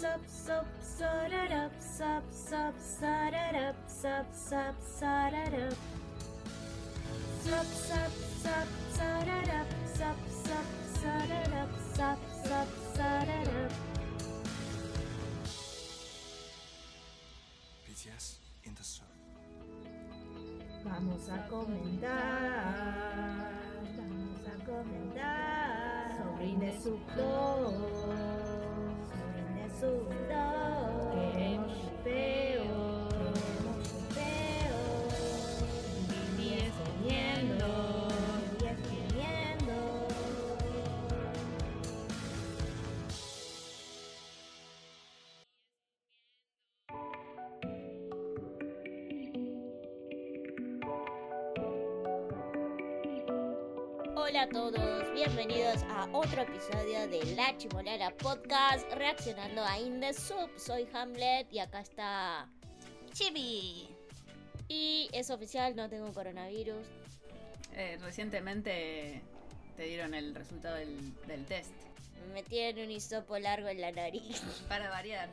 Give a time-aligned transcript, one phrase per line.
[0.00, 5.78] sub sub sararap sub sub sararap sub sub sararap
[7.46, 8.68] sub sub sub
[8.98, 10.68] sararap sub sub
[11.00, 12.18] sararap sub
[17.84, 18.26] BTS
[18.66, 19.06] in the sun.
[20.84, 22.12] Vamos a comentar,
[23.98, 27.47] vamos a comentar sobre Inesuptor.
[54.28, 60.14] Hola a todos, bienvenidos a otro episodio de La Chimolera Podcast reaccionando a In The
[60.14, 60.50] Soup.
[60.56, 62.48] Soy Hamlet y acá está
[63.12, 63.88] Chibi.
[64.68, 66.86] Y es oficial, no tengo coronavirus.
[67.74, 69.22] Eh, recientemente
[69.76, 71.72] te dieron el resultado del, del test.
[72.26, 74.40] Me metieron un hisopo largo en la nariz.
[74.68, 75.28] Para variar.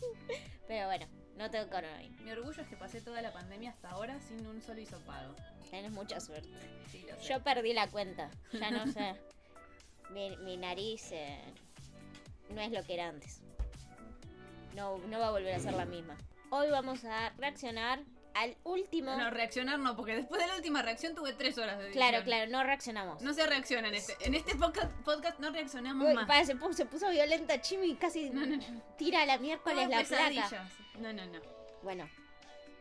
[0.68, 2.20] Pero bueno, no tengo coronavirus.
[2.20, 5.34] Mi orgullo es que pasé toda la pandemia hasta ahora sin un solo hisopado.
[5.70, 6.50] Tienes mucha suerte.
[6.90, 7.04] Sí.
[7.28, 9.14] Yo perdí la cuenta, ya no sé.
[10.10, 11.38] Mi, mi nariz eh,
[12.50, 13.40] no es lo que era antes.
[14.74, 16.16] No, no va a volver a ser la misma.
[16.50, 18.00] Hoy vamos a reaccionar
[18.34, 19.16] al último.
[19.16, 22.08] No, reaccionar no, porque después de la última reacción tuve tres horas de edición.
[22.08, 23.22] claro, claro, no reaccionamos.
[23.22, 24.16] No se reacciona en este.
[24.20, 26.46] En este podcast, podcast no reaccionamos Uy, más.
[26.46, 28.82] se, puso, se puso violenta Chimi y casi No, no, no.
[28.98, 30.08] tira a la miércoles Como la placa.
[30.28, 30.52] pesadillas.
[30.98, 31.40] No, no, no.
[31.82, 32.08] Bueno,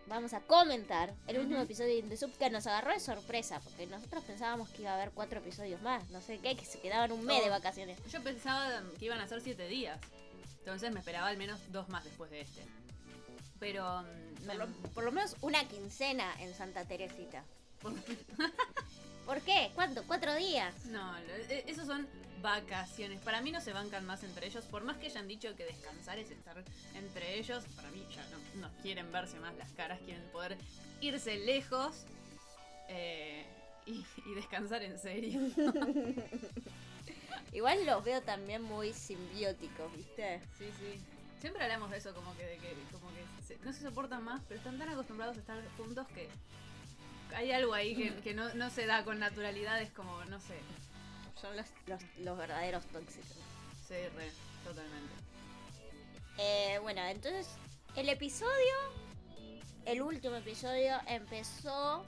[0.08, 3.88] vamos a comentar el último episodio de The Sub que nos agarró de sorpresa, porque
[3.88, 7.12] nosotros pensábamos que iba a haber cuatro episodios más, no sé qué, que se quedaban
[7.12, 7.98] un mes de vacaciones.
[8.12, 10.00] Yo pensaba que iban a ser siete días.
[10.60, 12.62] Entonces me esperaba al menos dos más después de este.
[13.60, 14.02] Pero.
[14.04, 17.44] mm, Por lo, me- por lo menos una quincena en Santa Teresita.
[19.26, 19.72] ¿Por qué?
[19.76, 20.04] ¿Cuánto?
[20.06, 20.74] ¿Cuatro días?
[20.86, 22.08] No, lo- e- esos son
[22.42, 23.20] vacaciones.
[23.22, 24.66] Para mí no se bancan más entre ellos.
[24.66, 26.62] Por más que hayan dicho que descansar es estar
[26.96, 30.58] entre ellos, para mí ya no, no quieren verse más las caras, quieren poder
[31.02, 32.06] irse lejos
[32.90, 33.46] eh,
[33.86, 35.42] y, y descansar en serio.
[37.54, 40.40] Igual los veo también muy simbióticos, ¿viste?
[40.58, 41.00] Sí, sí.
[41.40, 44.42] Siempre hablamos de eso, como que, de que, como que se- no se soportan más,
[44.48, 46.28] pero están tan acostumbrados a estar juntos que
[47.36, 49.82] hay algo ahí que, que no, no se da con naturalidad.
[49.82, 50.56] Es como, no sé.
[51.40, 53.38] Son los, los, los verdaderos tóxicos.
[53.88, 54.32] Sí, re,
[54.64, 55.14] totalmente.
[56.38, 57.48] Eh, bueno, entonces
[57.96, 58.74] el episodio,
[59.86, 62.06] el último episodio empezó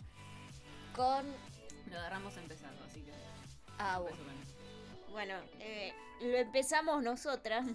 [0.96, 1.26] con...
[1.92, 3.12] Lo agarramos empezando, así que.
[3.78, 4.18] Ah, bueno.
[5.12, 7.66] Bueno, eh, lo empezamos nosotras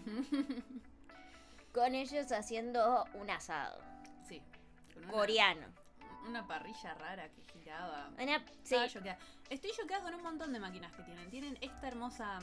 [1.73, 3.79] con ellos haciendo un asado
[4.29, 4.43] Sí.
[4.95, 5.67] con una- coreano.
[6.29, 8.11] Una parrilla rara que giraba.
[8.21, 9.19] Una- sí, choqueada.
[9.49, 11.29] Estoy choqueada con un montón de máquinas que tienen.
[11.31, 12.39] Tienen esta hermosa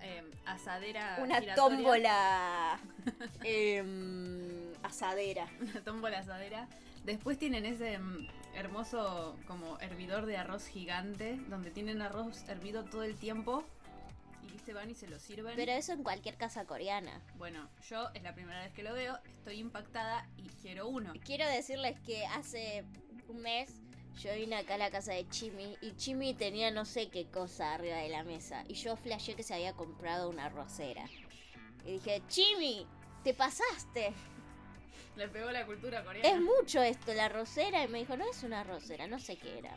[0.00, 1.18] eh, asadera.
[1.22, 1.54] una giratoria.
[1.76, 2.78] tómbola
[3.44, 5.46] em, asadera.
[5.60, 6.68] Una tómbola asadera.
[7.04, 11.36] Después tienen ese mm, hermoso como hervidor de arroz gigante.
[11.48, 13.64] Donde tienen arroz hervido todo el tiempo.
[14.72, 15.54] Van y se lo sirven.
[15.56, 17.20] Pero eso en cualquier casa coreana.
[17.36, 19.18] Bueno, yo es la primera vez que lo veo.
[19.38, 21.12] Estoy impactada y quiero uno.
[21.24, 22.84] Quiero decirles que hace
[23.28, 23.70] un mes
[24.22, 27.74] yo vine acá a la casa de Chimi y Chimi tenía no sé qué cosa
[27.74, 31.04] arriba de la mesa y yo flashé que se había comprado una rosera.
[31.84, 32.86] Y dije, Chimi,
[33.22, 34.14] te pasaste.
[35.16, 36.28] Le pegó la cultura coreana.
[36.28, 37.84] Es mucho esto, la rosera.
[37.84, 39.76] Y me dijo, no es una rosera, no sé qué era.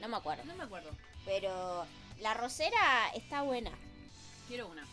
[0.00, 0.44] No me acuerdo.
[0.44, 0.90] No me acuerdo.
[1.24, 1.86] Pero
[2.20, 3.72] la rosera está buena.
[4.54, 4.86] Quiero una.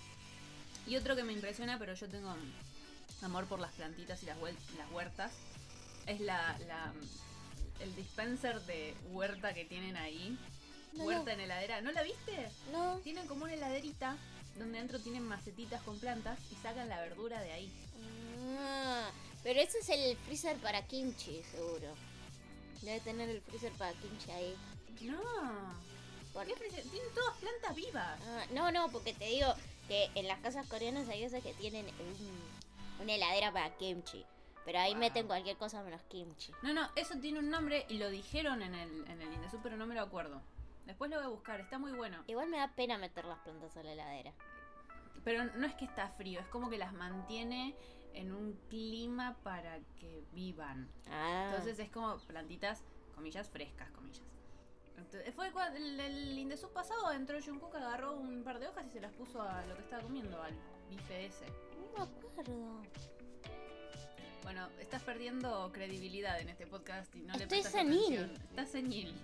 [0.88, 2.35] Y otro que me impresiona, pero yo tengo
[3.22, 4.35] amor por las plantitas y las,
[4.91, 5.31] huertas,
[6.07, 6.91] es la, la-
[7.79, 10.35] el dispenser de huerta que tienen ahí.
[10.93, 11.29] No, huerta no.
[11.34, 11.79] en heladera.
[11.81, 12.49] ¿No la viste?
[12.72, 12.97] No.
[13.03, 14.17] Tienen como una heladerita
[14.58, 17.72] donde dentro tienen macetitas con plantas y sacan la verdura de ahí.
[18.58, 19.11] Ah,
[19.43, 21.93] pero ese es el freezer para kimchi, seguro.
[22.81, 24.55] Debe tener el freezer para kimchi ahí.
[25.02, 25.22] No.
[26.33, 26.53] Porque-.
[26.55, 28.19] Tienen todas plantas vivas.
[28.25, 29.47] Ah, no, no, porque te digo
[29.87, 34.25] que en las casas coreanas hay veces que tienen un- una heladera para kimchi.
[34.63, 34.99] Pero ahí Wow.
[34.99, 36.51] meten cualquier cosa menos kimchi.
[36.61, 39.75] No, no, eso tiene un nombre y lo dijeron en el, en el Indesu, pero
[39.75, 40.41] no me lo acuerdo.
[40.85, 42.23] Después lo voy a buscar, está muy bueno.
[42.28, 44.34] Igual me da pena meter las plantas a la heladera.
[45.23, 47.75] Pero no es que está frío, es como que las mantiene
[48.13, 50.89] en un clima para que vivan.
[51.09, 51.45] Ah.
[51.49, 52.84] Entonces es como plantitas,
[53.16, 54.22] comillas, frescas, comillas.
[54.97, 58.91] Entonces, fue cuando el, el Indesu pasado entró Jungkook, agarró un par de hojas y
[58.91, 60.53] se las puso a lo que estaba comiendo, al
[60.90, 61.46] bife ese.
[61.76, 62.82] No me acuerdo.
[64.43, 68.16] Bueno, estás perdiendo credibilidad en este podcast y no le Estoy prestas senil.
[68.16, 68.32] atención.
[68.49, 69.16] Estás senil.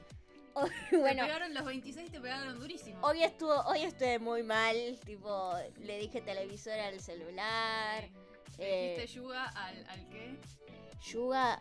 [0.55, 2.99] bueno, Te pegaron los 26 te pegaron durísimo.
[3.05, 4.75] hoy estuvo, hoy estuve muy mal.
[5.05, 8.03] Tipo, le dije televisor al celular.
[8.57, 10.35] Le Eh, dijiste yuga al, al qué?
[11.11, 11.59] Yuga.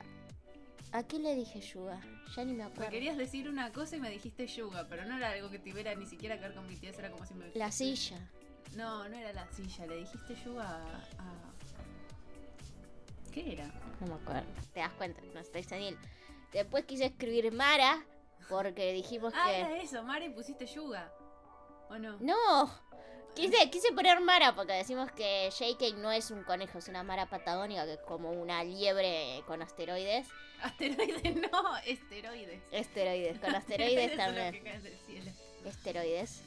[0.92, 2.00] ¿A qué le dije Yuga?
[2.34, 2.90] Ya ni me Me acuerdo.
[2.90, 6.06] querías decir una cosa y me dijiste yuga, pero no era algo que tuviera ni
[6.06, 8.18] siquiera que ver con BTS, era como si me La silla.
[8.76, 10.96] No, no era la silla, le dijiste yuga a...
[11.18, 11.52] a-
[13.32, 13.66] ¿Qué era?
[14.00, 14.46] No me acuerdo.
[14.72, 15.98] Te das cuenta, no estoy senil.
[16.52, 18.02] Después quise escribir Mara
[18.48, 19.60] porque dijimos Ah, que.
[19.60, 21.12] era eso, Mara y pusiste yuga.
[21.90, 22.16] ¿O no?
[22.20, 22.70] No,
[23.36, 27.26] quise, quise poner Mara porque decimos que JK no es un conejo, es una Mara
[27.26, 30.26] patagónica que es como una liebre con asteroides.
[30.62, 32.62] Asteroides no, esteroides.
[32.72, 34.52] Esteroides, con asteroides también.
[34.52, 35.30] que cae del cielo.
[35.64, 36.40] Esteroides.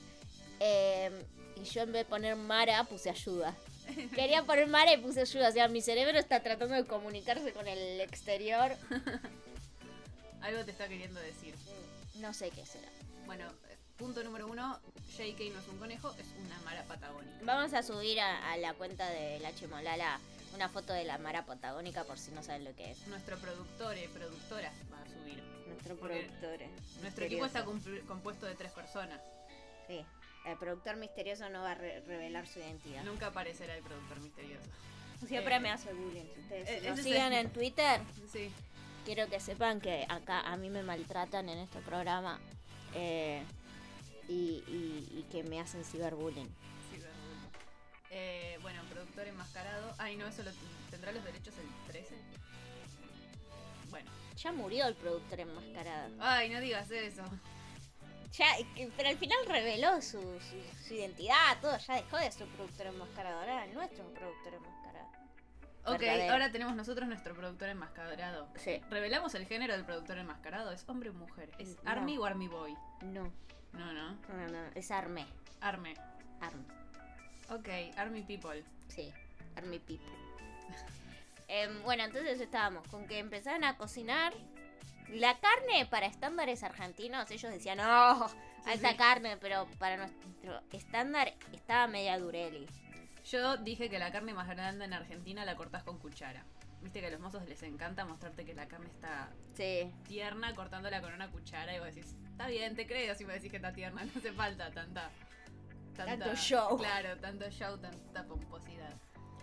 [0.60, 1.24] Eh,
[1.56, 3.56] y yo en vez de poner Mara puse ayuda.
[4.16, 5.50] Quería poner Mara y puse ayuda.
[5.50, 8.76] O sea, mi cerebro está tratando de comunicarse con el exterior.
[10.42, 11.54] Algo te está queriendo decir.
[12.16, 12.90] No sé qué será.
[13.26, 14.80] Bueno, eh, punto número uno,
[15.18, 17.38] JK no es un conejo, es una mara patagónica.
[17.44, 20.20] Vamos a subir a, a la cuenta de la Chimolala
[20.56, 23.06] una foto de la Mara patagónica por si no saben lo que es.
[23.08, 25.42] Nuestro productor y productora va a subir.
[25.68, 26.62] Nuestro productor.
[26.64, 26.70] eh,
[27.02, 29.22] Nuestro equipo está compuesto de tres personas.
[29.88, 30.04] Sí.
[30.48, 33.04] El productor misterioso no va a re- revelar su identidad.
[33.04, 34.66] Nunca aparecerá el productor misterioso.
[35.28, 36.26] Siempre Eh, me hace bullying.
[36.34, 38.02] Si ustedes eh, es sigan en Twitter,
[38.32, 38.52] Sí.
[39.10, 42.40] Quiero que sepan que acá a mí me maltratan en este programa
[42.94, 43.44] eh,
[44.28, 46.48] y, y- y que me hacen ciberbullying.
[48.12, 49.96] Eh, bueno, productor enmascarado.
[49.98, 50.52] Ay, no, eso lo
[50.92, 52.16] tendrá los derechos el 13.
[53.90, 54.12] Bueno.
[54.38, 56.14] Ya murió el productor enmascarado.
[56.20, 57.24] Ay, no digas eso.
[58.34, 58.46] Ya,
[58.96, 61.76] pero al final reveló su, su- su identidad, todo.
[61.80, 63.40] Ya dejó de ser productor enmascarado.
[63.40, 64.79] Ahora es nuestro productor enmascarado.
[65.86, 66.34] Ok, Verdadero.
[66.34, 68.48] ahora tenemos nosotros nuestro productor enmascarado.
[68.58, 68.82] Sí.
[68.90, 70.72] ¿Revelamos el género del productor enmascarado?
[70.72, 71.50] ¿Es hombre o mujer?
[71.58, 71.90] ¿Es No.
[71.92, 72.76] Army o Army Boy?
[73.02, 73.32] No,
[73.74, 74.12] No, no.
[74.12, 75.26] no, no, es Arme.
[75.62, 75.96] Arme.
[76.42, 76.64] Arme.
[77.50, 78.64] Ok, Army People.
[78.88, 79.12] Sí,
[79.56, 80.08] Army People.
[81.52, 84.34] Em, bueno, entonces estábamos con que empezaron a cocinar.
[85.08, 88.28] La carne para estándares argentinos, ellos decían, no,
[88.68, 88.96] alta sí.
[88.96, 92.68] carne, pero para nuestro estándar estaba media dureli.
[93.32, 96.44] Yo dije que la carne más grande en Argentina la cortás con cuchara.
[96.82, 101.02] Viste que a los mozos les encanta mostrarte que la carne está Sí, tierna cortándola
[101.02, 103.72] con una cuchara y vos decís, está bien, te creo si me decís que está
[103.72, 105.12] tierna, no hace falta tanta...
[105.96, 106.78] Tanto show.
[106.78, 108.94] Claro, tanto show, tanta pomposidad.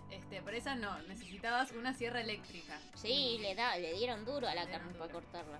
[0.09, 2.79] Este, por esa no, necesitabas una sierra eléctrica.
[2.95, 5.59] sí, le, da, le dieron duro a la carne para cortarla.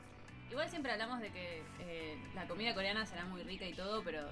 [0.50, 4.24] Igual siempre hablamos de que eh, la comida coreana será muy rica y todo, pero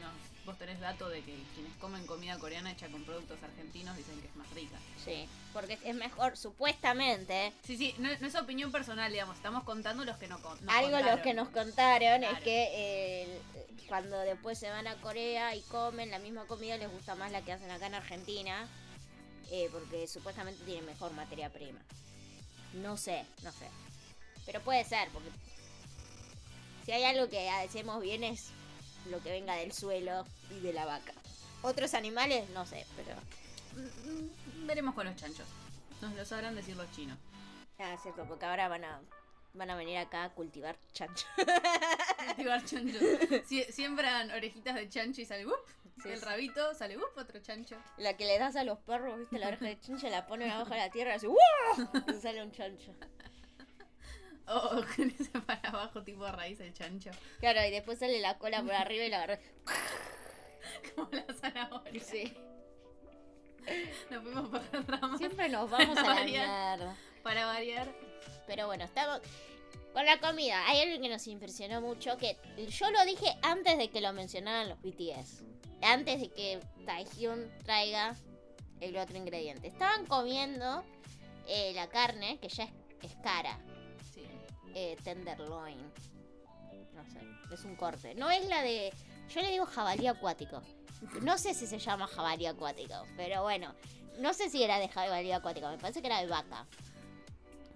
[0.00, 4.20] no, vos tenés dato de que quienes comen comida coreana hecha con productos argentinos dicen
[4.20, 4.78] que es más rica.
[5.04, 7.52] Sí, porque es mejor, supuestamente.
[7.64, 10.90] Sí, sí, no, no es opinión personal, digamos, estamos contando los que no nos Algo
[10.90, 11.16] contaron.
[11.16, 13.40] lo que nos contaron es que eh,
[13.88, 17.42] cuando después se van a Corea y comen la misma comida les gusta más la
[17.42, 18.68] que hacen acá en Argentina
[19.50, 21.80] eh, porque supuestamente tienen mejor materia prima.
[22.74, 23.68] No sé, no sé.
[24.46, 25.28] Pero puede ser, porque
[26.84, 28.48] si hay algo que hacemos bien es
[29.10, 31.12] lo que venga del suelo y de la vaca.
[31.62, 33.14] Otros animales, no sé, pero...
[33.74, 34.08] Mm,
[34.62, 35.46] mm, Veremos con los chanchos.
[36.00, 37.18] Nos lo sabrán decir los chinos.
[37.78, 39.00] Ah, es cierto, porque ahora van a,
[39.54, 41.26] van a venir acá a cultivar chancho.
[42.26, 42.98] Cultivar chancho.
[43.48, 45.54] Sie- siembran orejitas de chancho y sale ¡up!
[46.02, 47.04] Sí, el rabito, sale ¡up!
[47.16, 47.76] otro chancho.
[47.98, 49.38] La que le das a los perros, ¿viste?
[49.38, 51.36] La oreja de chancho, la ponen abajo de la tierra y hace ¡Wow!
[52.16, 52.92] Y sale un chancho.
[54.46, 57.10] O o con ese para abajo tipo raíz el chancho.
[57.40, 59.38] Claro, y después sale la cola por arriba y la agarra.
[60.94, 62.02] Como la zanahoria.
[62.02, 62.32] Sí.
[64.10, 65.18] Nos fuimos por las ramas.
[65.18, 66.26] Siempre nos vamos a la Variar.
[66.78, 66.96] mierda.
[67.22, 67.88] Para variar.
[68.46, 69.20] Pero bueno, estamos
[69.94, 70.66] con la comida.
[70.68, 72.36] Hay algo que nos impresionó mucho, que
[72.68, 75.42] yo lo dije antes de que lo mencionaran los BTS.
[75.82, 78.14] Antes de que Taehyung traiga
[78.80, 79.68] el otro ingrediente.
[79.68, 80.84] Estaban comiendo
[81.46, 82.70] eh, la carne, que ya es,
[83.02, 83.58] es cara.
[84.74, 85.78] Eh, tenderloin.
[86.94, 87.20] No sé,
[87.52, 88.14] es un corte.
[88.14, 88.92] No es la de.
[89.28, 90.60] Yo le digo jabalí acuático.
[91.22, 93.74] No sé si se llama jabalí acuático, pero bueno.
[94.18, 96.66] No sé si era de jabalí acuático, me parece que era de vaca.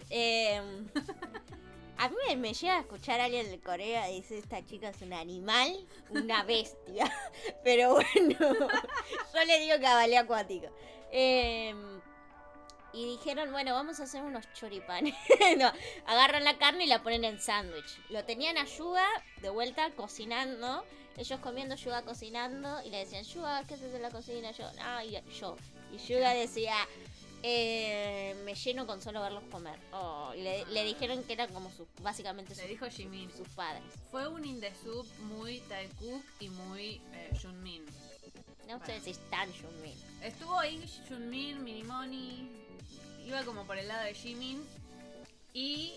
[0.08, 0.88] Em,
[1.98, 4.88] a mí me, me llega a escuchar a alguien de Corea y dice: Esta chica
[4.88, 7.12] es un animal, una bestia.
[7.64, 10.68] Pero bueno, yo le digo jabalí acuático.
[11.10, 12.00] Em,
[12.98, 15.14] y dijeron: Bueno, vamos a hacer unos choripanes.
[15.58, 15.70] no,
[16.06, 17.98] agarran la carne y la ponen en sándwich.
[18.10, 19.06] Lo tenían a Yuga
[19.40, 20.84] de vuelta cocinando.
[21.16, 24.52] Ellos comiendo Yuga cocinando y le decían, Yuga, ¿qué haces en la cocina?
[24.52, 25.56] Yo, ah, y yo,
[25.92, 26.76] Y Yuga decía,
[27.42, 29.78] eh, me lleno con solo verlos comer.
[29.92, 33.30] Oh, y le, le dijeron que eran como sus, básicamente Le sus, dijo Jimin.
[33.32, 33.82] sus padres.
[34.10, 37.84] Fue un Indesub muy Taekook y muy eh, Junmin.
[38.68, 39.96] No si están Junmin.
[40.22, 42.57] Estuvo ahí Junmin, Minimoni.
[43.28, 44.64] Iba como por el lado de Jimin.
[45.52, 45.96] Y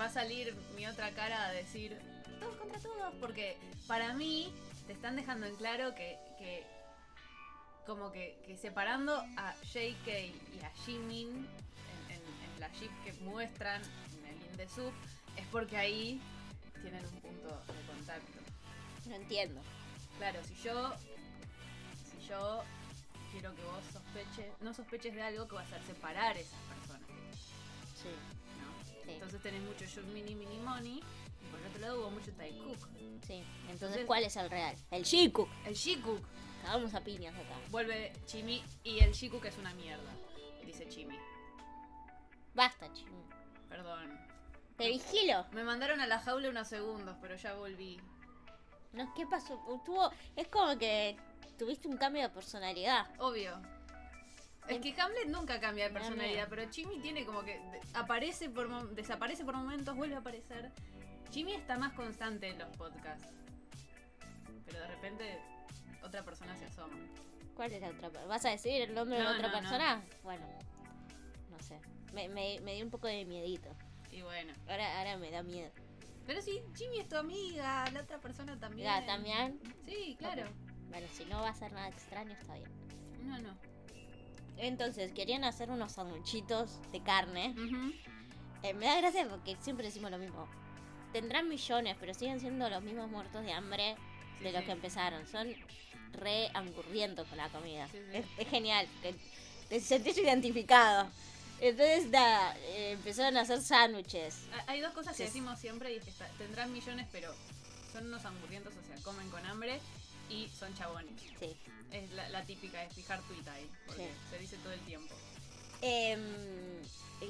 [0.00, 1.96] va a salir mi otra cara a decir
[2.40, 3.14] todos contra todos.
[3.20, 4.52] Porque para mí
[4.88, 6.66] te están dejando en claro que, que
[7.86, 13.12] como que, que separando a JK y a Jimin en, en, en la jeep que
[13.24, 13.80] muestran
[14.18, 14.92] en el Indesub
[15.36, 16.20] es porque ahí
[16.82, 18.40] tienen un punto de contacto.
[19.06, 19.60] No entiendo.
[20.18, 20.94] Claro, si yo.
[22.10, 22.64] Si yo
[23.34, 24.52] quiero que vos sospeches.
[24.60, 27.08] No sospeches de algo que va a hacer separar esas personas.
[28.00, 28.08] Sí,
[28.60, 28.84] ¿no?
[29.04, 29.10] Sí.
[29.12, 31.02] Entonces tenés mucho Mini Mini Money.
[31.42, 32.78] Y por el otro lado hubo mucho Taekook.
[32.96, 33.04] sí.
[33.04, 34.76] Entonces, Entonces- ¿cuál es el real?
[34.90, 35.48] El Shiku.
[35.66, 36.20] El Shikuk.
[36.62, 37.56] Cagamos a piñas acá.
[37.70, 38.62] Vuelve Chimi.
[38.84, 40.10] Y el Shikuk es una mierda.
[40.64, 41.18] Dice Chimi.
[42.54, 43.12] Basta, chico.
[43.68, 44.18] Perdón.
[44.76, 45.44] Te vigilo.
[45.52, 48.00] Me mandaron a la jaula unos segundos, pero ya volví.
[48.92, 49.56] No, ¿qué pasó?
[49.84, 51.16] Tuvo, es como que
[51.56, 53.06] tuviste un cambio de personalidad.
[53.18, 53.60] Obvio.
[54.68, 57.60] Es que Hamlet nunca cambia de personalidad, pero Jimmy tiene como que
[57.92, 60.72] aparece por desaparece por momentos, vuelve a aparecer.
[61.30, 63.26] Jimmy está más constante en los podcasts.
[64.64, 65.38] Pero de repente
[66.02, 66.96] otra persona se asoma.
[67.54, 68.26] ¿Cuál es la otra persona?
[68.26, 69.60] ¿Vas a decir el nombre de la otra no, no.
[69.60, 70.02] persona?
[70.22, 70.46] Bueno,
[71.50, 71.78] no sé.
[72.12, 73.68] Me, me, me dio un poco de miedito.
[74.10, 74.52] Y bueno.
[74.68, 75.70] Ahora, ahora me da miedo.
[76.26, 78.88] Pero sí, Jimmy es tu amiga, la otra persona también.
[78.88, 79.60] Ya, también.
[79.84, 80.44] Sí, claro.
[80.94, 82.70] Bueno, si no va a ser nada extraño, está bien.
[83.24, 83.54] No, no.
[84.56, 87.52] Entonces, querían hacer unos sanduchitos de carne.
[88.62, 90.48] Eh, me da gracia porque siempre decimos lo mismo.
[91.12, 93.96] Tendrán millones, pero siguen siendo los mismos muertos de hambre
[94.38, 94.66] Sí, de los sí.
[94.66, 95.26] que empezaron.
[95.26, 95.52] Son
[96.12, 97.88] re angurrientos con la comida.
[97.88, 97.98] Sí.
[98.12, 98.86] Es, es genial.
[99.02, 99.14] Te,
[99.68, 101.08] te sentís identificado.
[101.60, 104.46] Entonces, eh, empezaron a hacer sándwiches.
[104.52, 107.32] Ha- Hay dos cosas que decimos siempre y es que está- tendrán millones, pero
[107.92, 109.80] son unos hamburguentos, o sea, comen con hambre
[110.30, 111.20] y son chabones.
[111.38, 111.56] Sí.
[111.90, 114.30] Es la, la típica, es fijar tuit ahí, porque Sí.
[114.30, 115.14] se dice todo el tiempo.
[115.80, 116.22] Em,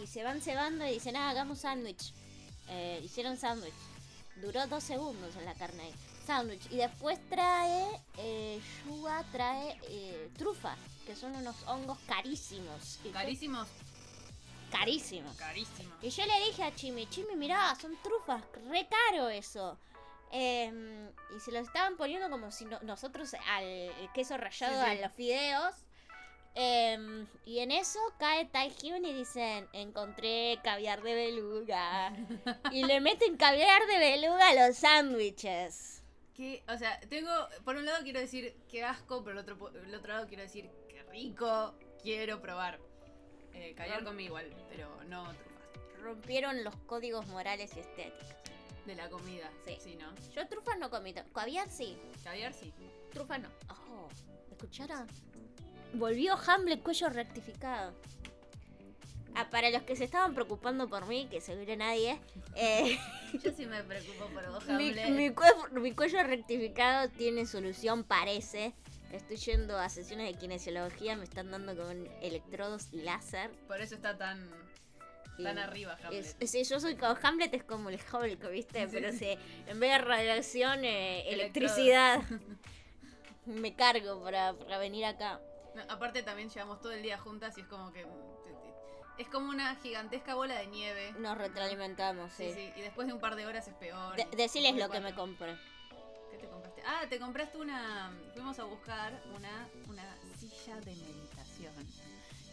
[0.03, 2.13] y se van cebando y dicen, ah, hagamos sándwich.
[2.69, 3.75] Eh, hicieron sándwich.
[4.41, 5.95] Duró dos segundos en la carne ahí.
[6.27, 6.67] Sándwich.
[6.71, 12.99] Y después trae, eh, Yuga trae eh, trufas, que son unos hongos carísimos.
[13.13, 13.69] Carísimos,
[14.71, 15.37] Carísimos.
[15.37, 15.93] carísimos.
[16.03, 19.79] Y yo le dije a Chimi, Chimi, mirá, son trufas, re caro eso.
[20.37, 24.99] Em, y se lo estaban poniendo como si no- nosotros al queso rallado Sí, sí.
[24.99, 25.75] a los fideos.
[26.57, 32.13] Em, y en eso cae Taehyun y dicen, encontré caviar de beluga.
[32.73, 36.03] y le meten caviar de beluga a los sándwiches.
[36.35, 37.31] Que, o sea, tengo,
[37.65, 40.69] por un lado quiero decir qué asco, pero el otro, el otro lado quiero decir
[40.89, 42.81] qué rico, quiero probar.
[43.53, 46.01] Eh, caviar comí igual, pero no trufas.
[46.03, 48.35] Rompieron los códigos morales y estéticos.
[48.87, 49.77] De la comida, Sí.
[49.81, 50.13] sí, ¿no?
[50.35, 52.73] Yo trufas no comí, caviar sí, Caviar sí.
[53.13, 53.49] Trufa no.
[53.71, 54.09] Oh,
[54.51, 55.07] ¿escucharon?
[55.95, 57.95] Volvió Hamlet cuello rectificado.
[59.37, 62.21] Ah, para los que se estaban preocupando por mí, que seguro nadie,
[62.55, 62.99] eh,
[63.43, 65.09] Yo sí me preocupo por vos, mi, Hamlet.
[65.11, 68.75] mi cue- mi cuello rectificado tiene solución, parece.
[69.11, 73.51] Estoy yendo a sesiones de kinesiología, me están dando con electrodos y láser.
[73.67, 74.49] Por eso está tan,
[75.43, 76.37] tan arriba, Hamlet.
[76.41, 78.85] es- yo soy como Hamlet, es como el Hulk, ¿viste?
[78.87, 78.91] Sí.
[78.93, 79.37] Pero sí,
[79.67, 82.23] en vez de radiación, eh, electricidad.
[83.47, 85.41] me cargo para, para venir acá.
[85.75, 88.07] No, aparte también llevamos todo el día juntas y es como que...
[89.19, 91.13] Es como una gigantesca bola de nieve.
[91.19, 92.55] Nos retroalimentamos, Sí, sí.
[92.55, 92.73] sí.
[92.77, 94.17] Y después de un par de horas es peor.
[94.17, 95.57] De- lo que me compré.
[96.33, 96.83] ¿Qué te compraste?
[96.85, 98.13] Ah, te compraste una...
[98.33, 101.75] Fuimos a buscar una, una silla de meditación.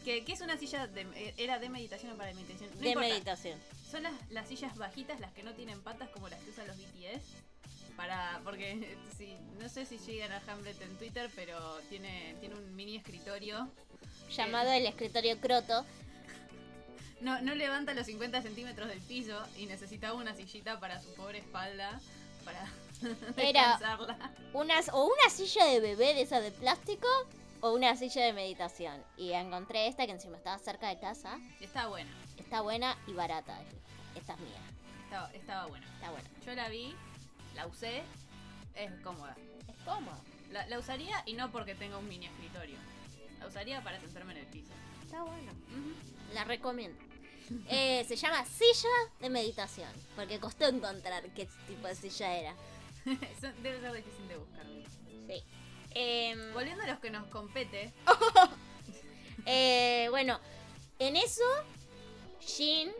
[0.03, 1.01] ¿Qué, qué es una silla de...
[1.15, 2.69] eh, ¿Era de meditación o para meditación?
[2.75, 3.09] No de importa.
[3.09, 3.59] meditación.
[3.89, 6.77] Son las, las sillas bajitas, las que no tienen patas como las que usan los
[6.77, 7.21] BTS.
[7.95, 12.75] Para, porque sí, no sé si llegan a Hamlet en Twitter, pero tiene, tiene un
[12.75, 13.69] mini escritorio.
[14.35, 15.85] Llamado el escritorio Croto.
[17.19, 21.37] No, no levanta los 50 centímetros del piso y necesitaba una sillita para su pobre
[21.39, 21.99] espalda,
[22.43, 22.65] para
[23.37, 24.31] Era- descansarla.
[24.53, 27.07] Unas, o una silla de bebé de esa de plástico
[27.61, 29.03] o una silla de meditación.
[29.17, 31.39] Y encontré esta que encima estaba cerca de casa.
[31.59, 33.57] Estaba buena, Está buena y barata.
[34.15, 34.61] Esta es mía.
[35.03, 35.85] estaba, estaba buena.
[35.93, 36.29] Está buena.
[36.45, 36.95] Yo la vi,
[37.55, 38.03] la usé,
[38.75, 39.35] es cómoda.
[39.67, 40.19] Es cómodo.
[40.51, 42.77] La, la usaría y no porque tenga un mini escritorio.
[43.39, 44.73] La usaría para sentarme en el piso.
[45.03, 45.51] Está bueno.
[45.51, 46.33] Ujú.
[46.33, 46.97] La recomiendo.
[47.67, 48.87] Eh, se llama silla
[49.19, 49.89] de meditación.
[50.15, 52.55] Porque costó encontrar qué tipo de silla era.
[53.03, 54.65] Debe ser difícil de buscar.
[55.27, 55.43] Sí.
[55.93, 57.93] Em, Volviendo a los que nos compete.
[59.47, 60.39] Eh, bueno,
[60.99, 61.43] en eso,
[62.41, 62.91] Jin,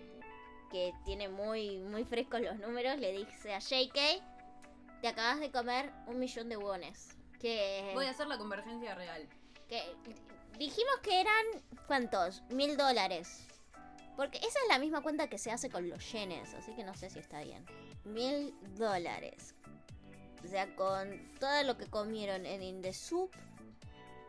[0.71, 4.23] que tiene muy, muy frescos los números, le dice a JK,
[5.01, 7.09] te acabas de comer un millón de wones.
[7.39, 9.29] Que, Voy a hacer la convergencia real.
[9.67, 9.83] que
[10.57, 11.45] dijimos que eran,
[11.85, 12.41] ¿cuántos?
[12.49, 13.45] Mil dólares.
[14.15, 16.95] Porque esa es la misma cuenta que se hace con los yenes, así que no
[16.95, 17.65] sé si está bien.
[18.03, 19.53] Mil dólares.
[20.43, 21.07] O sea, con
[21.39, 23.31] todo lo que comieron en Indesoup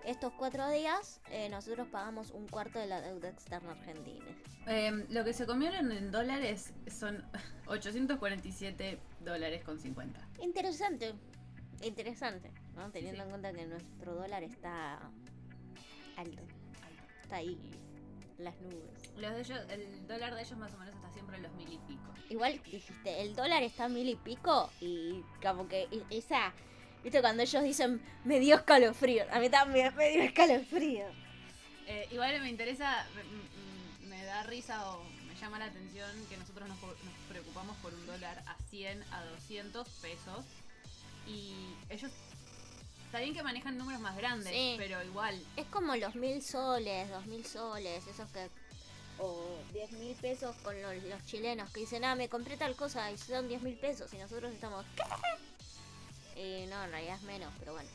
[0.04, 4.26] estos cuatro días, eh, nosotros pagamos un cuarto de la deuda externa argentina.
[4.66, 7.24] Eh, lo que se comieron en dólares son
[7.66, 10.20] 847 dólares con 50.
[10.40, 11.14] Interesante,
[11.82, 12.90] interesante, ¿no?
[12.90, 13.24] Teniendo Sí.
[13.24, 14.98] en cuenta que nuestro dólar está
[16.16, 16.42] alto,
[17.22, 17.58] está ahí,
[18.38, 19.12] las nubes.
[19.16, 22.12] Los de ellos, el dólar de ellos más o menos siempre los mil y pico.
[22.30, 26.52] Igual dijiste, el dólar está mil y pico y como que esa,
[27.02, 31.04] viste cuando ellos dicen, me dio escalofrío, a mí también me dio escalofrío.
[31.86, 33.52] Eh, igual me interesa, me, me-
[34.24, 38.42] da risa o me llama la atención que nosotros nos, nos preocupamos por un dólar
[38.46, 40.44] a 100, a 200 pesos.
[41.26, 41.52] Y
[41.90, 42.10] ellos,
[43.06, 44.76] está bien que manejan números más grandes, Sí.
[44.78, 45.38] pero igual.
[45.56, 48.48] Es como los mil soles, dos mil soles, esos que...
[49.24, 53.10] O diez mil pesos con los, los chilenos que dicen, ah, me compré tal cosa
[53.12, 54.84] y son diez mil pesos y nosotros estamos...
[56.34, 57.88] Eh, no, en realidad es menos, pero bueno.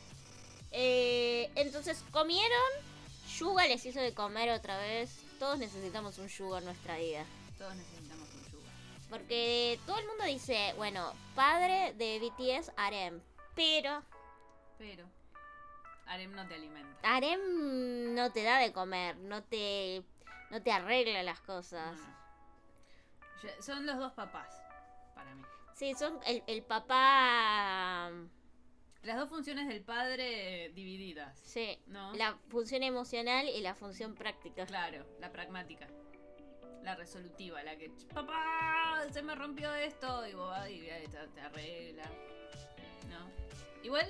[0.71, 2.71] Eh, entonces comieron,
[3.37, 5.19] Yuga les hizo de comer otra vez.
[5.39, 7.25] Todos necesitamos un Yuga en nuestra vida.
[7.57, 8.73] Todos necesitamos un sugar.
[9.09, 13.19] Porque todo el mundo dice, bueno, padre de BTS, Arem.
[13.55, 14.03] Pero
[14.77, 15.05] Pero
[16.05, 17.15] Arem no te alimenta.
[17.15, 20.03] Arem no te da de comer, no te,
[20.49, 21.97] no te arregla las cosas.
[21.97, 22.17] no.
[23.43, 24.49] Yo- Son los dos papás
[25.13, 25.43] para mí.
[25.75, 28.11] Sí, son el, el papá...
[29.03, 31.37] Las dos funciones del padre divididas.
[31.45, 32.13] Sí, ¿No?
[32.15, 34.65] la función emocional y la función práctica.
[34.65, 35.87] Claro, la pragmática.
[36.81, 40.25] La resolutiva, la que, papá, se me rompió esto.
[40.27, 40.79] Y vos vas y
[41.35, 42.03] te arregla.
[43.09, 43.29] ¿No?
[43.83, 44.07] Igual,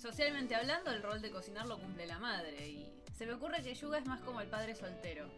[0.00, 2.66] socialmente hablando, el rol de cocinar lo cumple la madre.
[2.66, 5.28] Y se me ocurre que Yuga es más como el padre soltero,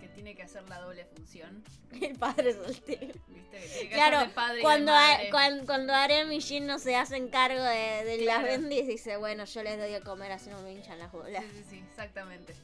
[0.00, 1.62] que tiene que hacer la doble función.
[2.00, 3.12] El padre soltero.
[3.28, 3.58] ¿Viste?
[3.60, 5.30] Que tiene que Claro, hacer padre y cuando, a- madre.
[5.30, 9.44] cuan- cuando Arem y Jin no se hacen cargo de, de las bendis, dice, bueno,
[9.44, 11.44] yo les doy a comer así no me hinchan las bolas.
[11.44, 12.54] Sí, sí, sí, exactamente.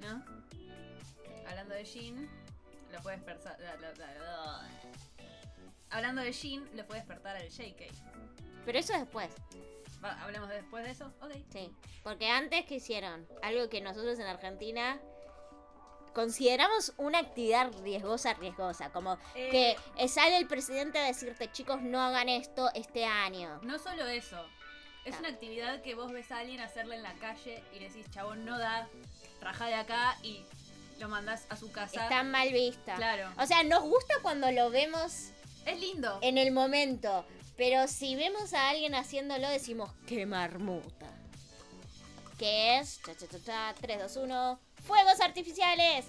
[0.00, 0.24] ¿No?
[1.48, 2.28] Hablando de Jin,
[2.92, 3.58] lo puede despertar.
[3.60, 4.70] la- la- la- la-
[5.90, 7.82] Hablando de Jin, lo puede despertar al JK.
[8.64, 9.28] Pero eso después,
[10.04, 11.12] Va, ¿Hablemos de después de eso?
[11.22, 11.32] Ok.
[11.50, 11.70] sí.
[12.02, 15.00] Porque antes que hicieron, algo que nosotros en Argentina
[16.12, 18.90] consideramos una actividad riesgosa, riesgosa.
[18.92, 23.60] Como Eh, que eh, sale el presidente a decirte, chicos, no hagan esto este año.
[23.62, 24.44] No solo eso.
[25.04, 25.18] Es Ah.
[25.20, 28.44] una actividad que vos ves a alguien hacerla en la calle y le decís, chabón,
[28.44, 28.88] no da,
[29.40, 30.44] raja de acá y
[30.98, 32.02] lo mandás a su casa.
[32.04, 32.94] Está mal vista.
[32.94, 33.28] Claro.
[33.38, 35.30] O sea, nos gusta cuando lo vemos
[35.66, 36.18] Es lindo.
[36.22, 37.26] en el momento.
[37.56, 41.10] Pero si vemos a alguien haciéndolo, decimos, ¡qué marmuta!
[42.38, 46.04] Que es, cha, cha, cha, cha, 3, 2, 1, ¡fuegos artificiales!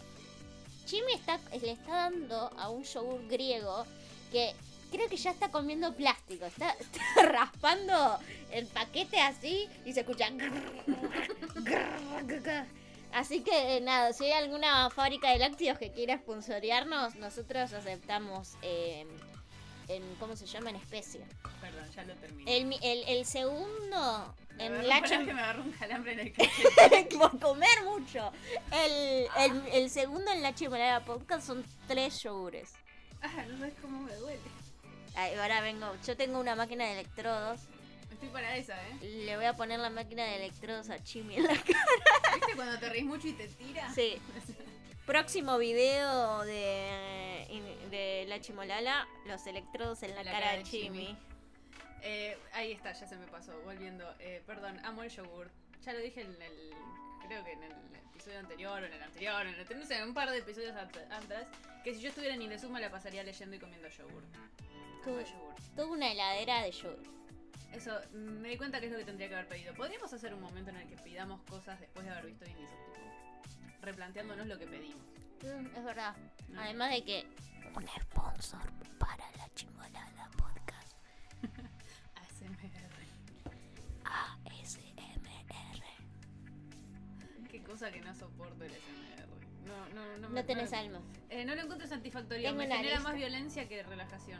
[0.87, 3.85] Jimmy está, le está dando a un yogur griego
[4.31, 4.53] que
[4.91, 6.45] creo que ya está comiendo plástico.
[6.45, 8.19] Está, está raspando
[8.51, 10.29] el paquete así y se escucha.
[13.11, 19.05] Así que nada, si hay alguna fábrica de lácteos que quiera sponsorearnos, nosotros aceptamos eh,
[19.87, 20.69] en, ¿cómo se llama?
[20.71, 21.21] En especie.
[21.61, 22.57] Perdón, ya lo terminé.
[22.57, 26.11] El, el, el segundo Me en agarró- la pará chim- que me agarró un calambre
[26.13, 28.31] en el por comer mucho.
[28.71, 32.73] El, el, el segundo en la chimonera podcast son tres yogures.
[33.21, 34.39] ah, no sabes cómo me duele.
[35.15, 37.61] Ay, ahora vengo, yo tengo una máquina de electrodos.
[38.11, 38.97] Estoy para esa, ¿eh?
[39.25, 41.85] Le voy a poner la máquina de electrodos a Chimi en la cara.
[42.35, 43.93] ¿Viste cuando te reís mucho y te tira?
[43.93, 44.17] Sí.
[45.05, 47.45] Próximo video de,
[47.91, 51.05] de la chimolala, los electrodos en la, La cara, de Chimi.
[51.05, 51.17] Chimi.
[52.01, 53.51] Eh, ahí está, ya se me pasó.
[53.63, 54.03] Volviendo.
[54.19, 55.51] Eh, perdón, amo el yogur.
[55.83, 56.73] Ya lo dije en el.
[57.27, 57.71] Creo que en el
[58.13, 60.75] episodio anterior o en el anterior, en el, no sé, en un par de episodios
[60.75, 61.47] antes.
[61.83, 64.23] Que si yo estuviera en Indesuma la pasaría leyendo y comiendo yogur.
[65.05, 65.55] El yogur.
[65.75, 67.03] Toda una heladera de yogur.
[67.71, 69.75] Eso, me di cuenta que es lo que tendría que haber pedido.
[69.75, 72.85] ¿Podríamos hacer un momento en el que pidamos cosas después de haber visto Indesuma?
[73.81, 75.03] Replanteándonos lo que pedimos.
[75.43, 76.15] Mm, es verdad.
[76.49, 76.61] ¿no?
[76.61, 77.27] Además de que
[77.75, 80.93] un sponsor para la chimolala podcast.
[82.15, 82.95] ASMR.
[84.05, 85.83] ASMR.
[87.49, 89.25] Qué cosa que no soporto el SMR.
[89.65, 90.29] No, no, no.
[90.29, 91.01] me- No tenés no- alma.
[91.29, 92.43] Eh, no lo encuentro satisfactorio.
[92.49, 93.09] Tengo Me una genera lista.
[93.09, 94.39] más violencia que relajación.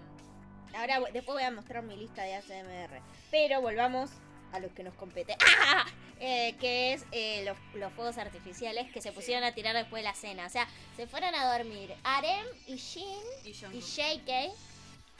[0.76, 3.02] Ahora después voy a mostrar mi lista de ASMR.
[3.32, 4.12] Pero volvamos
[4.55, 5.35] a los que nos compete.
[5.61, 5.85] ¡Ah!
[6.19, 10.09] Eh, que es eh, los, los fuegos artificiales que se pusieron a tirar después de
[10.09, 10.45] la cena.
[10.45, 13.05] O sea, se fueron a dormir Arem y Shin
[13.43, 14.53] Y y JK.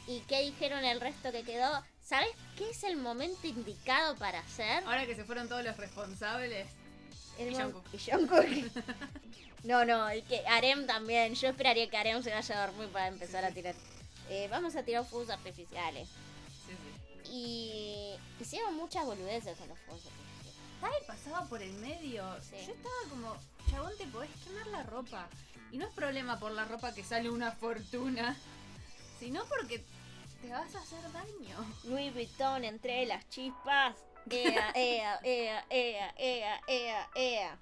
[0.08, 1.84] ¿Y qué dijeron el resto que quedó?
[2.02, 4.84] ¿Sabes qué es el momento indicado para hacer?
[4.86, 6.68] Ahora que se fueron todos los responsables.
[7.40, 7.86] El y Jungkook.
[7.92, 8.46] y Jungkook.
[9.64, 11.34] no, no, y que Arem también.
[11.36, 13.76] Yo esperaría que Arem se vaya a dormir para empezar Sí, a tirar.
[14.30, 16.08] Eh, vamos a tirar fuegos artificiales.
[17.32, 21.04] Y hicieron muchas boludeces con los fuegos artificiales.
[21.08, 22.24] Pasaba por el medio.
[22.42, 22.56] Sí.
[22.66, 23.36] Yo estaba como,
[23.70, 25.28] chabón, te podés quemar la ropa.
[25.72, 28.36] Y no es problema por la ropa que sale una fortuna,
[29.20, 29.84] sino porque
[30.42, 31.58] te vas a hacer daño.
[31.86, 33.96] Louis Vuitton entre las chispas.
[34.30, 37.60] Ea, ea, ea, ea, ea, ea, ea.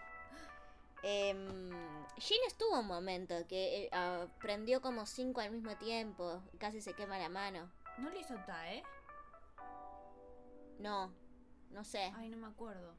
[1.02, 1.70] Em,
[2.18, 6.42] Jin estuvo un momento que eh, prendió como cinco al mismo tiempo.
[6.60, 7.70] Casi se quema la mano.
[7.98, 8.84] ¿No lo hizo Ta, eh?
[10.80, 11.14] No,
[11.72, 12.12] no sé.
[12.16, 12.94] Ay, no me acuerdo.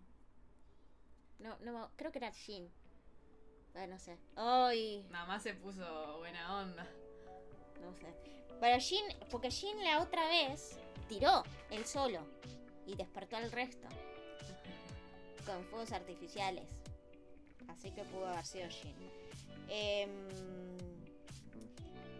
[1.38, 2.70] No, no, creo que era Jin.
[3.74, 4.16] Ah, no sé.
[4.36, 6.86] Ay, Nada más se puso buena onda.
[7.80, 8.06] no sé.
[8.60, 12.20] Pero Jin, porque Jin la otra vez tiró él solo
[12.86, 13.88] y despertó al resto
[15.44, 16.64] con fuegos artificiales.
[17.68, 18.94] Así que pudo haber sido Jin.
[19.68, 20.10] Em,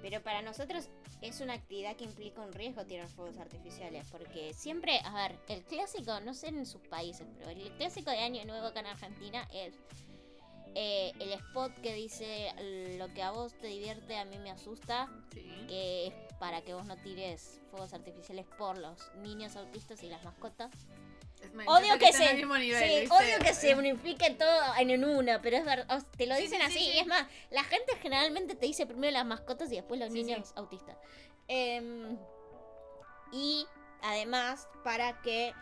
[0.04, 0.90] pero para nosotros
[1.22, 4.06] es una actividad que implica un riesgo tirar fuegos artificiales.
[4.10, 8.18] Porque siempre, a ver, el clásico, no sé en sus países, pero el clásico de
[8.18, 9.72] Año Nuevo acá en Argentina es
[10.74, 12.52] eh, el spot que dice
[12.98, 15.08] lo que a vos te divierte, a mí me asusta.
[15.32, 15.64] Sí.
[15.68, 20.22] Que es para que vos no tires fuegos artificiales por los niños autistas y las
[20.22, 20.70] mascotas.
[21.52, 26.02] Me Odio que, se, odio que se unifique todo en en una, pero es verdad,
[26.16, 26.90] te lo dicen sí, así, sí, sí.
[26.96, 30.52] y es más, la gente generalmente te dice primero las mascotas y después los niños
[30.57, 30.96] autistas.
[31.48, 32.16] Em,
[33.33, 33.66] y
[34.02, 35.52] además, para que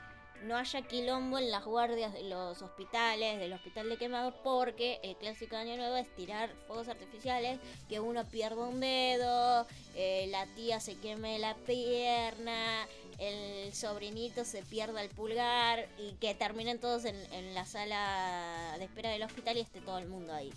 [0.45, 5.17] no haya quilombo en las guardias de los hospitales, del hospital de quemados, porque el
[5.17, 10.81] clásico Año Nuevo es tirar fuegos artificiales, que uno pierda un dedo, eh, la tía
[10.81, 12.87] se queme la pierna,
[13.19, 18.85] el sobrinito se pierda el pulgar y que terminen todos en, en la sala de
[18.85, 20.53] espera del hospital y esté todo el mundo ahí.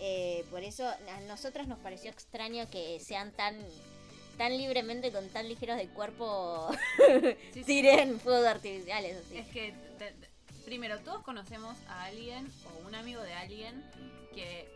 [0.00, 3.58] Eh, por eso a nosotros nos pareció extraño que sean tan
[4.38, 7.64] tan libremente con tan ligeros de cuerpo Sí, sí.
[7.64, 9.36] tiren fuegos artificiales así.
[9.38, 10.28] Es que, te- te-
[10.64, 13.84] primero, todos conocemos a alguien o un amigo de alguien
[14.34, 14.68] que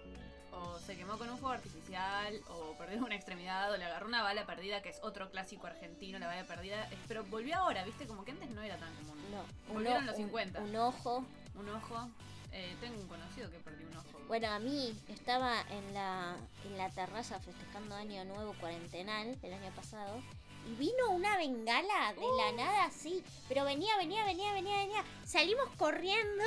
[0.55, 4.22] o se quemó con un fuego artificial o perdió una extremidad o le agarró una
[4.22, 6.88] bala perdida, que es otro clásico argentino, la bala perdida.
[7.09, 8.07] Pero volvió ahora, ¿viste?
[8.07, 9.16] Como que antes no era tan común.
[9.31, 10.61] No, un, Volvieron o- los un- 50.
[10.61, 11.25] un ojo.
[11.55, 12.11] Un ojo.
[12.52, 14.20] Eh, tengo un conocido que perdió un ojo.
[14.28, 19.70] Bueno, a mí estaba en la, en la terraza festejando Año Nuevo cuarentenal el año
[19.74, 20.22] pasado
[20.66, 25.04] y vino una bengala de la nada así, pero venía, venía, venía, venía, venía.
[25.24, 26.44] Salimos corriendo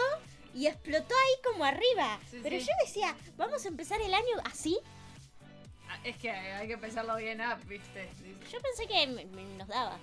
[0.53, 2.19] y explotó ahí como arriba.
[2.29, 2.65] Sí, pero sí.
[2.65, 4.79] yo decía, vamos a empezar el año así.
[5.89, 8.09] Ah, es que hay que pensarlo bien up, ¿viste?
[8.51, 9.25] Yo pensé que
[9.57, 9.97] nos daba.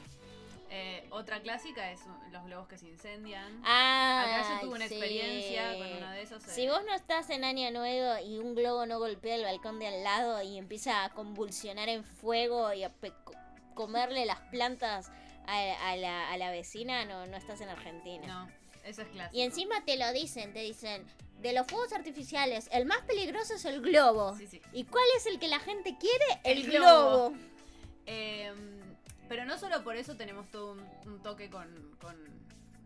[0.75, 3.61] Eh, otra clásica es los globos que se incendian.
[3.63, 6.43] Ah, Acá yo tuve una experiencia con uno de esos.
[6.45, 9.79] eh, Si vos no estás en Año Nuevo y un globo no golpea el balcón
[9.79, 12.93] de al lado y empieza a convulsionar en fuego y a
[13.75, 15.11] comerle las plantas
[15.47, 18.27] a, a la, a la vecina, no, no estás en Argentina.
[18.27, 18.49] No,
[18.89, 19.37] eso es clásico.
[19.37, 21.05] Y encima te lo dicen, te dicen,
[21.43, 24.35] de los fuegos artificiales, el más peligroso es el globo.
[24.39, 24.63] Sí, sí.
[24.73, 26.41] ¿Y cuál es el que la gente quiere?
[26.45, 27.31] El, El globo.
[27.31, 27.35] globo.
[28.07, 28.53] Eh,
[29.33, 31.67] pero no solo por eso tenemos todo un, un toque con,
[31.99, 32.15] con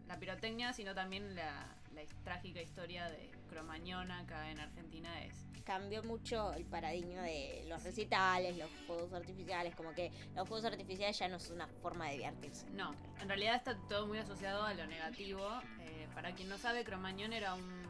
[0.07, 5.35] la pirotecnia, sino también la, la trágica historia de Cromañón acá en Argentina es.
[5.65, 11.19] Cambió mucho el paradigma de los recitales, los fuegos artificiales, como que los fuegos artificiales
[11.19, 12.71] ya no es una forma de divertirse.
[12.71, 15.51] No, en realidad está todo muy asociado a lo negativo.
[15.81, 17.83] Eh, para quien no sabe, Cromañón era un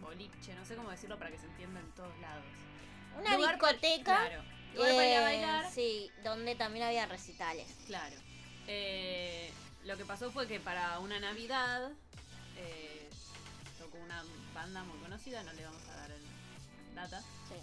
[0.00, 2.44] boliche, no sé cómo decirlo para que se entienda en todos lados.
[3.20, 4.26] Una Lugar discoteca.
[4.26, 4.57] claro.
[4.74, 5.72] Lugar para ir a eh, bailar.
[5.72, 7.66] Sí, donde también había recitales.
[7.86, 8.16] Claro.
[8.66, 9.50] Eh,
[9.84, 11.90] lo que pasó fue que para una Navidad
[12.58, 13.08] eh,
[13.78, 14.22] tocó una
[14.54, 17.54] banda muy conocida, no le vamos a dar el data, Sí.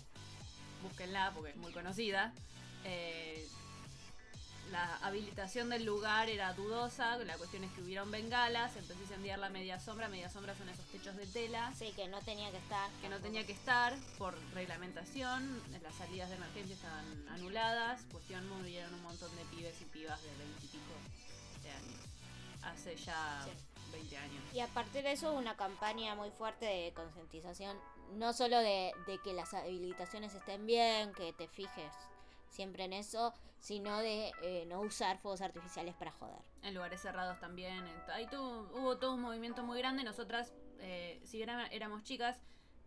[0.81, 2.33] búsquenla porque es muy conocida.
[2.83, 3.47] Eh,
[4.71, 9.39] la habilitación del lugar era dudosa, la cuestión es que hubieron bengalas, empezó a incendiar
[9.39, 12.58] la media sombra, media sombra son esos techos de tela Sí, que no tenía que
[12.58, 12.89] estar.
[13.01, 18.93] que no tenía que estar por reglamentación, las salidas de emergencia estaban anuladas, cuestión murieron
[18.93, 20.93] un montón de pibes y pibas de 20 y pico
[21.63, 21.99] de años,
[22.63, 23.51] hace ya Sí.
[23.91, 24.43] 20 años.
[24.54, 27.78] Y a partir de eso una campaña muy fuerte de concientización,
[28.15, 31.93] no solo de, de que las habilitaciones estén bien, que te fijes
[32.49, 33.34] siempre en eso,
[33.65, 36.38] sino de eh, no usar fuegos artificiales para joder.
[36.62, 37.84] En lugares cerrados también.
[38.13, 40.04] Ahí tuvo- hubo todo un movimiento muy grande.
[40.04, 42.39] Nosotras, eh, si era- éramos chicas,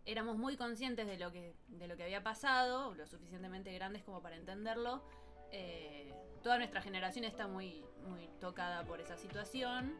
[0.06, 4.22] éramos muy conscientes de lo que, de lo que había pasado, lo suficientemente grandes como
[4.22, 5.02] para entenderlo.
[5.50, 6.14] Eh,
[6.44, 9.98] toda nuestra generación está muy, muy tocada por esa situación.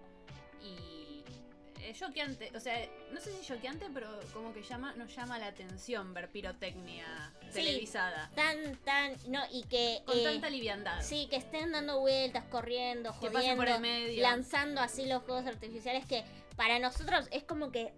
[0.63, 1.08] Y
[1.85, 2.77] es choqueante, o sea,
[3.13, 7.55] no sé si choqueante, pero como que llama, nos llama la atención ver pirotecnia Sí.
[7.55, 8.31] televisada.
[8.35, 10.03] Tan, tan, no, y que...
[10.05, 11.01] Con eh, tanta liviandad.
[11.03, 14.23] Sí, que estén dando vueltas, corriendo, jodiendo, por el medio.
[14.23, 16.25] lanzando así los juegos artificiales que
[16.57, 17.93] para nosotros es como que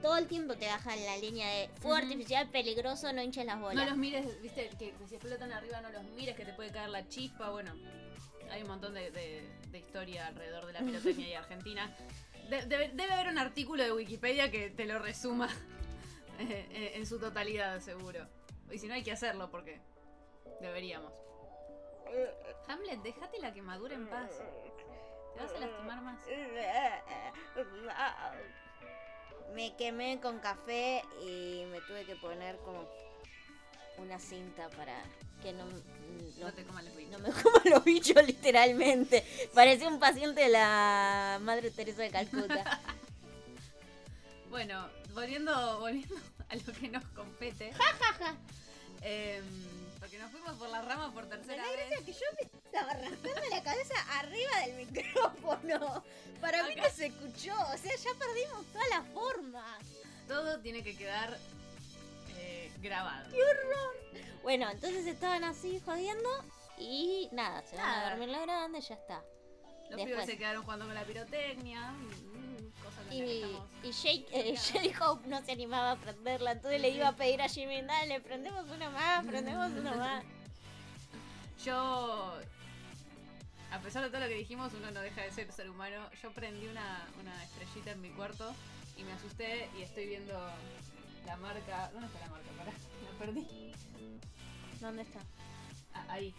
[0.00, 3.76] todo el tiempo te bajan la línea de fuego artificial peligroso, no hinches las bolas.
[3.84, 6.70] No los mires, viste, que, que si explotan arriba no los mires, que te puede
[6.70, 7.50] caer la chispa.
[7.50, 7.74] Bueno,
[8.50, 11.94] hay un montón de, de- de historia alrededor de la pirotecnia y Argentina.
[12.50, 15.48] De- debe, debe haber un artículo de Wikipedia que te lo resuma
[16.38, 18.26] eh, eh, en su totalidad, seguro.
[18.70, 19.80] Y si no, hay que hacerlo porque
[20.60, 21.12] deberíamos.
[22.68, 24.30] Hamlet, déjate la quemadura en paz.
[25.34, 26.20] Te vas a lastimar más.
[29.54, 32.88] Me quemé con café y me tuve que poner como
[34.00, 34.94] una cinta para
[35.42, 37.12] que no, No no, te coman los bichos.
[37.12, 39.24] no me coman los bichos literalmente.
[39.54, 42.80] Parecía un paciente de la Madre Teresa de Calcuta.
[44.50, 46.16] Bueno, volviendo, volviendo
[46.48, 47.72] a lo que nos compete.
[49.00, 49.44] Em,
[50.00, 52.00] porque nos fuimos por la rama por tercera vez.
[52.04, 56.02] que yo me estaba arrastrando la cabeza arriba del micrófono.
[56.40, 57.54] Para mí que se escuchó.
[57.72, 59.78] O sea, ya perdimos toda la forma.
[60.26, 61.38] Todo tiene que quedar
[62.40, 63.30] eh, grabado.
[64.42, 66.28] Bueno, entonces estaban así jodiendo
[66.78, 69.22] y nada, se van a dormir la grande, ya está.
[69.90, 70.06] Los Después.
[70.06, 71.90] pibes se quedaron jugando con la pirotecnia.
[71.92, 73.68] mm, Cosa con la que Y, estamos.
[73.82, 74.54] y Jake, eh,
[74.96, 78.68] J-Hope no se animaba a prenderla, entonces le iba a pedir a Jimmy, dale, prendemos
[78.70, 80.24] una más, prendemos una más.
[81.64, 82.38] Yo,
[83.70, 86.08] a pesar de todo lo que dijimos, uno no deja de ser ser humano.
[86.22, 88.54] Yo prendí una, una estrellita en mi cuarto
[88.96, 90.34] y me asusté y estoy viendo
[91.26, 91.90] la marca.
[91.92, 92.48] ¿Dónde está la marca?
[92.58, 93.72] Pará, la perdí.
[94.80, 95.20] ¿Dónde está?
[95.94, 96.34] Ah, ahí.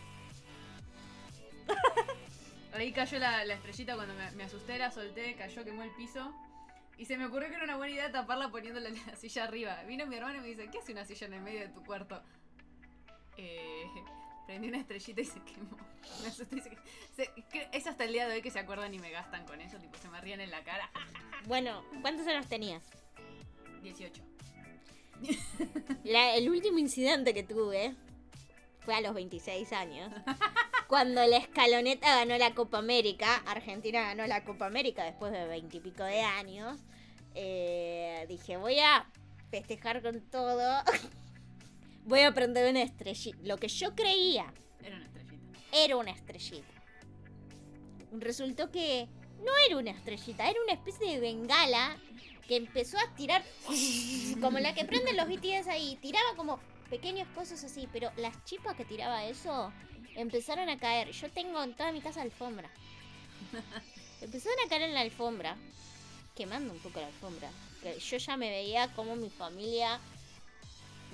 [2.74, 6.34] Ahí cayó la, la estrellita cuando me, me asusté, la solté, cayó, quemó el piso.
[6.98, 9.84] Y se me ocurrió que era una buena idea taparla poniéndola en la silla arriba.
[9.84, 11.84] Vino mi hermano y me dice, ¿qué hace una silla en el medio de tu
[11.84, 12.22] cuarto?
[13.38, 13.86] Eh,
[14.48, 15.78] prendí una estrellita y se quemó.
[16.22, 16.78] Me asusté y se,
[17.16, 19.60] se- que- Es hasta el día de hoy que se acuerdan y me gastan con
[19.62, 20.90] eso, tipo se me ríen en la cara.
[21.48, 22.84] Bueno, ¿cuántos años tenías?
[23.82, 24.22] 18.
[26.04, 27.96] La- el último incidente que tuve
[28.80, 30.12] fue a los 26 años.
[30.88, 35.78] Cuando la escaloneta ganó la Copa América, Argentina ganó la Copa América después de 20
[35.78, 36.80] y pico de años.
[37.36, 39.06] eh, dije, voy a
[39.52, 40.84] festejar con todo.
[42.06, 43.38] voy a prender una estrellita.
[43.44, 44.52] Lo que yo creía
[44.84, 45.60] Era una estrellita.
[45.72, 46.68] era una estrellita.
[48.14, 49.08] Resultó que
[49.40, 51.96] no era una estrellita, era una especie de bengala
[52.48, 53.44] que empezó a tirar
[54.42, 55.98] como la que prenden los BTS ahí.
[56.02, 59.72] Tiraba como pequeños cosas así, pero las chispas que tiraba eso
[60.16, 61.12] empezaron a caer.
[61.12, 62.70] Yo tengo en toda mi casa alfombra.
[64.22, 65.56] Empezaron a caer en la alfombra,
[66.36, 67.50] quemando un poco la alfombra.
[67.82, 70.00] Que Yo ya me veía como mi familia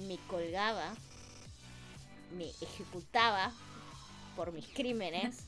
[0.06, 0.94] me colgaba,
[2.38, 3.52] me ejecutaba
[4.36, 5.38] por mis crímenes.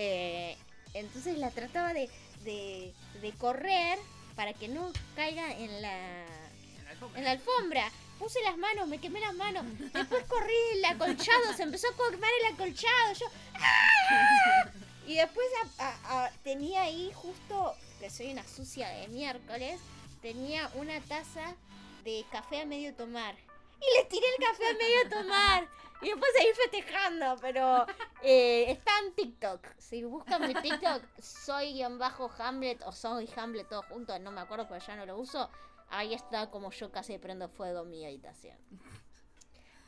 [0.00, 0.56] Eh,
[0.94, 2.08] entonces la trataba de,
[2.44, 3.98] de, de correr
[4.38, 7.18] para que no caiga en la, En la alfombra.
[7.18, 7.90] en la alfombra.
[8.20, 9.64] Puse las manos, me quemé las manos.
[9.92, 13.12] Después corrí el acolchado, se empezó a quemar el acolchado.
[13.18, 13.26] Yo.
[13.54, 14.70] ¡ah!
[15.08, 15.44] Y después
[15.78, 19.80] a- a- a- tenía ahí justo, que soy una sucia de miércoles,
[20.22, 21.56] tenía una taza
[22.04, 23.34] de café a medio tomar.
[23.80, 25.68] Y le tiré el café a medio tomar.
[26.00, 27.86] Y después seguí festejando, pero
[28.22, 29.66] eh, está en TikTok.
[29.78, 34.40] Si buscan mi TikTok, soy guion bajo Hamlet o soy Hamlet todo junto, no me
[34.40, 35.50] acuerdo, pero ya no lo uso.
[35.90, 38.56] Ahí está como yo casi prendo fuego en mi habitación.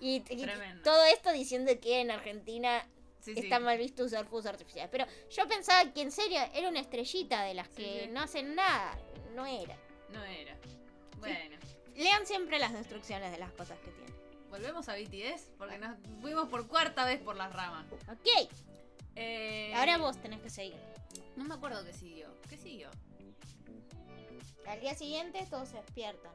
[0.00, 0.20] Y,
[0.82, 2.86] todo esto diciendo que en Argentina
[3.20, 3.40] Sí, sí.
[3.40, 4.90] está mal visto usar fuegos artificiales.
[4.90, 8.98] Pero yo pensaba que en serio era una estrellita de las que no hacen nada.
[9.34, 9.76] No era.
[10.08, 10.56] No era.
[11.18, 11.58] Bueno.
[11.96, 14.14] Lean siempre las instrucciones de las cosas que tienen.
[14.50, 17.86] Volvemos a BTS porque nos fuimos por cuarta vez por las ramas.
[18.08, 18.50] Ok,
[19.16, 20.76] Eh, ahora vos tenés que seguir.
[21.36, 22.28] No me acuerdo qué siguió.
[22.48, 22.88] ¿Qué siguió?
[24.66, 26.32] Al día siguiente todos se despiertan.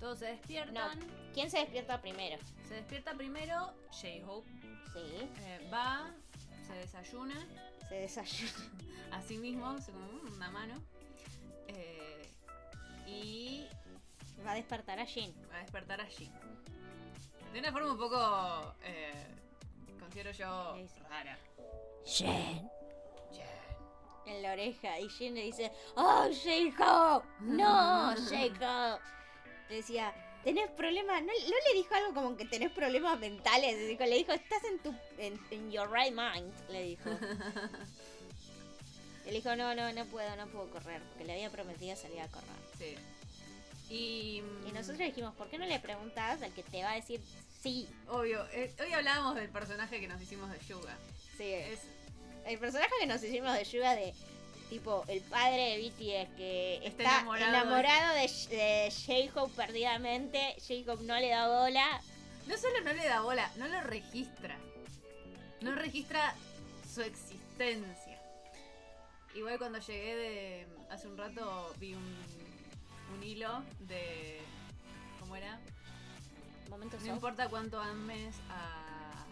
[0.00, 0.98] Todos se despiertan.
[1.32, 2.36] ¿Quién se despierta primero?
[2.68, 4.48] Se despierta primero J-Hope.
[4.92, 6.10] Sí, eh, va,
[6.66, 7.46] se desayuna.
[7.88, 8.52] se desayuna.
[9.12, 10.74] A sí mismo, se como "Mm, una mano.
[11.68, 12.28] eh,
[13.06, 13.66] y
[14.46, 15.34] Va a despertar a Jin.
[15.50, 16.30] va a despertar allí.
[17.58, 19.12] De una forma un poco eh,
[19.98, 21.00] considero yo Le dice.
[21.10, 21.36] rara.
[22.06, 22.70] Jen.
[24.26, 25.00] En la oreja.
[25.00, 27.24] Y Jen le dice, ¡Oh, Jacob!
[27.40, 29.00] ¡No, Jacob!
[29.68, 31.20] Le decía, ¿tenés problemas?
[31.22, 31.32] ¿No, no
[31.72, 33.74] le dijo algo como que tenés problemas mentales?
[33.74, 34.94] Le dijo, le dijo estás en tu.
[35.18, 36.52] En, en your right mind.
[36.68, 37.10] Le dijo.
[39.24, 41.02] Le dijo, no, no, no puedo, no puedo correr.
[41.08, 42.48] Porque le había prometido salir a correr.
[42.78, 42.94] Sí.
[43.90, 47.20] Y, Y nosotros dijimos, ¿por qué no le preguntas al que te va a decir
[47.62, 47.88] sí?
[48.08, 50.96] Obvio, eh, hoy hablábamos del personaje que nos hicimos de Yuga.
[51.36, 51.52] Sí.
[51.52, 51.80] Es,
[52.46, 54.14] El personaje que nos hicimos de Yuga de
[54.70, 58.92] tipo el padre de BTS que Está está enamorado enamorado, de, de
[59.30, 60.56] J-Hope perdidamente.
[60.60, 62.00] J-Hope no le da bola.
[62.46, 64.56] no solo no le da bola, no lo registra.
[65.60, 66.34] No registra
[66.92, 68.18] su existencia.
[69.34, 72.16] Igual cuando llegué de hace un rato vi un,
[73.14, 74.40] un hilo de...
[75.20, 75.60] ¿Cómo era?
[76.68, 79.24] Momentos No importa cuánto ames a,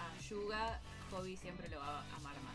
[0.00, 2.54] a Yuga, Hobby siempre lo va a amar más.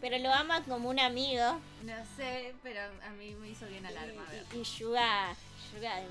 [0.00, 1.60] Pero lo ama como un amigo.
[1.82, 4.44] No sé, pero a mí me hizo bien al alma ver.
[4.54, 5.34] Y, y Yuga,
[5.74, 6.02] Yuga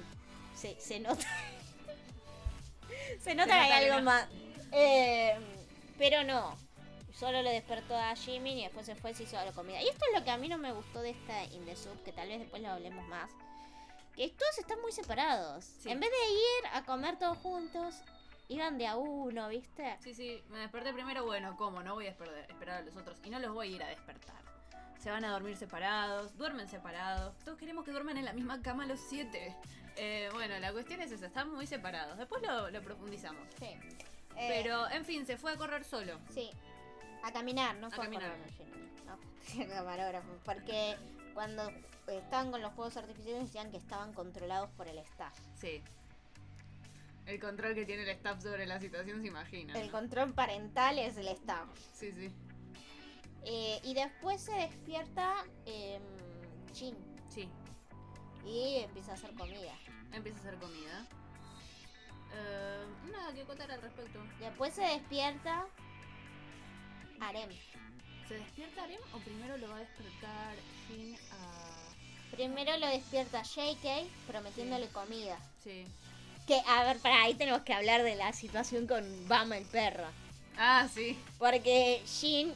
[0.55, 1.25] se, se nota.
[3.23, 4.03] se nota que hay algo no.
[4.03, 4.27] más.
[4.73, 5.37] Eh,
[5.97, 6.55] pero no.
[7.13, 9.81] Solo lo despertó a Jimmy y después se fue y se hizo la comida.
[9.81, 12.03] Y esto es lo que a mí no me gustó de esta In The Soup,
[12.03, 13.31] que tal vez después lo hablemos más.
[14.17, 15.63] Que todos están muy separados.
[15.63, 15.89] Sí.
[15.91, 17.95] En vez de ir a comer todos juntos,
[18.49, 19.95] iban de a uno, ¿viste?
[20.01, 21.83] Sí, sí, me desperté primero, bueno, ¿cómo?
[21.83, 24.35] No voy a esperar, a los otros y no los voy a ir a despertar.
[24.99, 27.37] Se van a dormir separados, duermen separados.
[27.45, 29.55] Todos queremos que duerman en la misma cama los siete.
[29.95, 32.17] Eh, bueno, la cuestión es esa, están muy separados.
[32.17, 33.47] Después lo, lo profundizamos.
[33.59, 33.65] Sí.
[34.35, 36.19] Eh, Pero, en fin, se fue a correr solo.
[36.33, 36.49] Sí,
[37.23, 38.31] a caminar, no A fue a caminar.
[38.31, 40.97] correr, Gina, no, camarógrafo, porque
[41.37, 41.71] cuando
[42.07, 45.37] estaban con los fuegos artificiales decían que estaban controlados por el staff.
[45.53, 45.83] Sí.
[47.27, 49.79] El control que tiene el staff sobre la situación se imagina.
[49.79, 49.91] El ¿no?
[49.91, 51.69] control parental es el staff.
[51.93, 52.31] Sí, sí.
[53.43, 55.99] Eh, y después se despierta eh,
[56.73, 56.97] Jin
[57.29, 57.47] Sí.
[58.43, 59.73] y empieza a hacer comida.
[60.13, 61.05] Empieza a hacer comida.
[62.33, 64.19] Eh, nada que contar al respecto.
[64.39, 65.67] Después se despierta
[67.19, 67.51] Arem.
[68.27, 70.55] ¿Se despierta Arem o primero lo va a despertar
[71.31, 72.35] A.
[72.35, 75.37] Primero lo despierta JK prometiéndole comida.
[75.63, 75.85] Sí.
[76.45, 80.07] Que, a ver, para ahí tenemos que hablar de la situación con Bama el perro.
[80.57, 81.17] Ah, sí.
[81.37, 82.53] Porque Jin,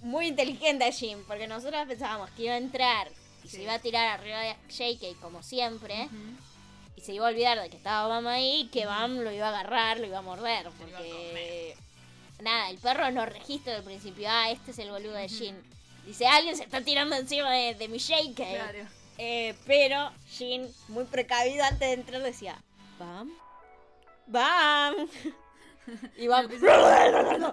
[0.00, 3.08] muy inteligente Jin, porque nosotros pensábamos que iba a entrar
[3.44, 3.56] y Sí.
[3.56, 6.08] se iba a tirar arriba de JK como siempre,
[6.96, 9.46] y se iba a olvidar de que estaba Bam ahí, y que Bam lo iba
[9.46, 11.76] a agarrar, lo iba a morder, Se porque...
[12.40, 15.28] Nada, el perro no registra al principio, ah, este es el boludo de.
[15.28, 15.56] Jin.
[16.04, 18.34] Dice, alguien se está tirando encima de, de mi JK.
[18.34, 18.86] Claro.
[19.18, 22.62] Eh, pero Jin, muy precavido antes de entrar, decía,
[22.98, 23.32] Bam,
[24.26, 25.08] Bam.
[26.16, 27.52] Y Bam, Bam.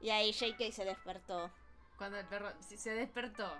[0.00, 1.50] Y ahí JK se despertó.
[1.96, 3.50] Cuando el perro se despertó.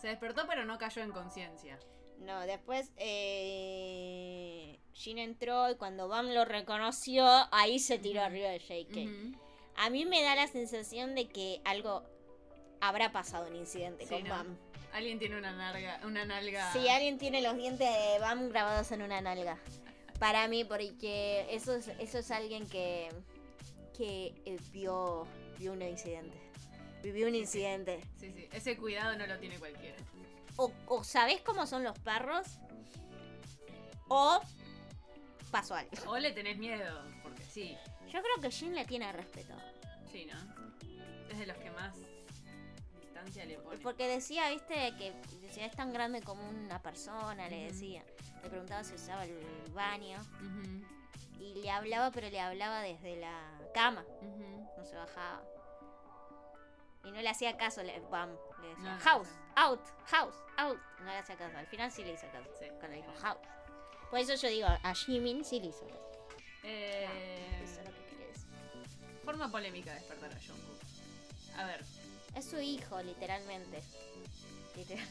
[0.00, 1.78] Se despertó pero no cayó en conciencia.
[2.18, 8.58] No, después eh, Jin entró y cuando Bam lo reconoció, ahí se tiró arriba de
[8.58, 9.49] JK.
[9.82, 12.04] A mí me da la sensación de que algo
[12.82, 14.28] habrá pasado un incidente Sí, con ¿no?
[14.28, 14.58] Bam.
[14.92, 16.70] Alguien tiene una nalga, una nalga.
[16.74, 19.56] Si alguien tiene los dientes de Bam grabados en una nalga.
[20.18, 23.08] Para mí, porque eso es, eso es alguien que,
[23.96, 25.26] que eh, vio,
[25.58, 26.36] vio un incidente.
[27.02, 28.02] Vivió un incidente.
[28.18, 28.48] Sí, sí.
[28.52, 29.96] Ese cuidado no lo tiene cualquiera.
[30.56, 32.46] O, o sabés cómo son los perros,
[34.08, 34.42] o
[35.50, 35.92] pasó algo.
[36.06, 37.78] O le tenés miedo, porque sí.
[38.10, 39.54] Yo creo que Jin le tiene respeto.
[40.10, 40.38] Sí, ¿no?
[41.30, 41.94] Es de los que más
[43.00, 43.78] distancia le pone.
[43.78, 48.04] Porque decía, viste, que decía, es tan grande como una persona, le decía.
[48.42, 49.38] Le preguntaba si usaba el
[49.72, 50.18] baño.
[51.38, 54.04] Y le hablaba, pero le hablaba desde la cama.
[54.76, 55.42] No se bajaba.
[57.04, 59.62] Y no le hacía caso, le, bam, le decía, No, house, no.
[59.62, 60.78] out, house, out.
[60.98, 61.56] No le hacía caso.
[61.56, 62.50] Al final sí le hizo caso.
[62.58, 62.66] Sí.
[62.78, 63.40] Cuando dijo house.
[64.10, 66.10] Por eso yo digo, a Jimin sí le hizo caso.
[66.64, 67.06] Eh,
[69.24, 70.80] forma polémica despertar a Jungkook.
[71.58, 71.84] A ver,
[72.36, 73.82] Es su hijo, literalmente.
[74.76, 75.04] Literal-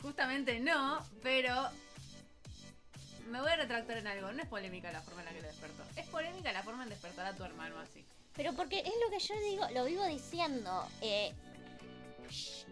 [0.00, 1.68] justamente no, pero
[3.26, 4.32] me voy a retractar en algo.
[4.32, 5.82] No es polémica la forma en la que lo despertó.
[5.96, 8.06] Es polémica la forma en despertar a tu hermano así.
[8.34, 10.86] Pero porque es lo que yo digo, lo vivo diciendo.
[11.02, 11.34] Eh,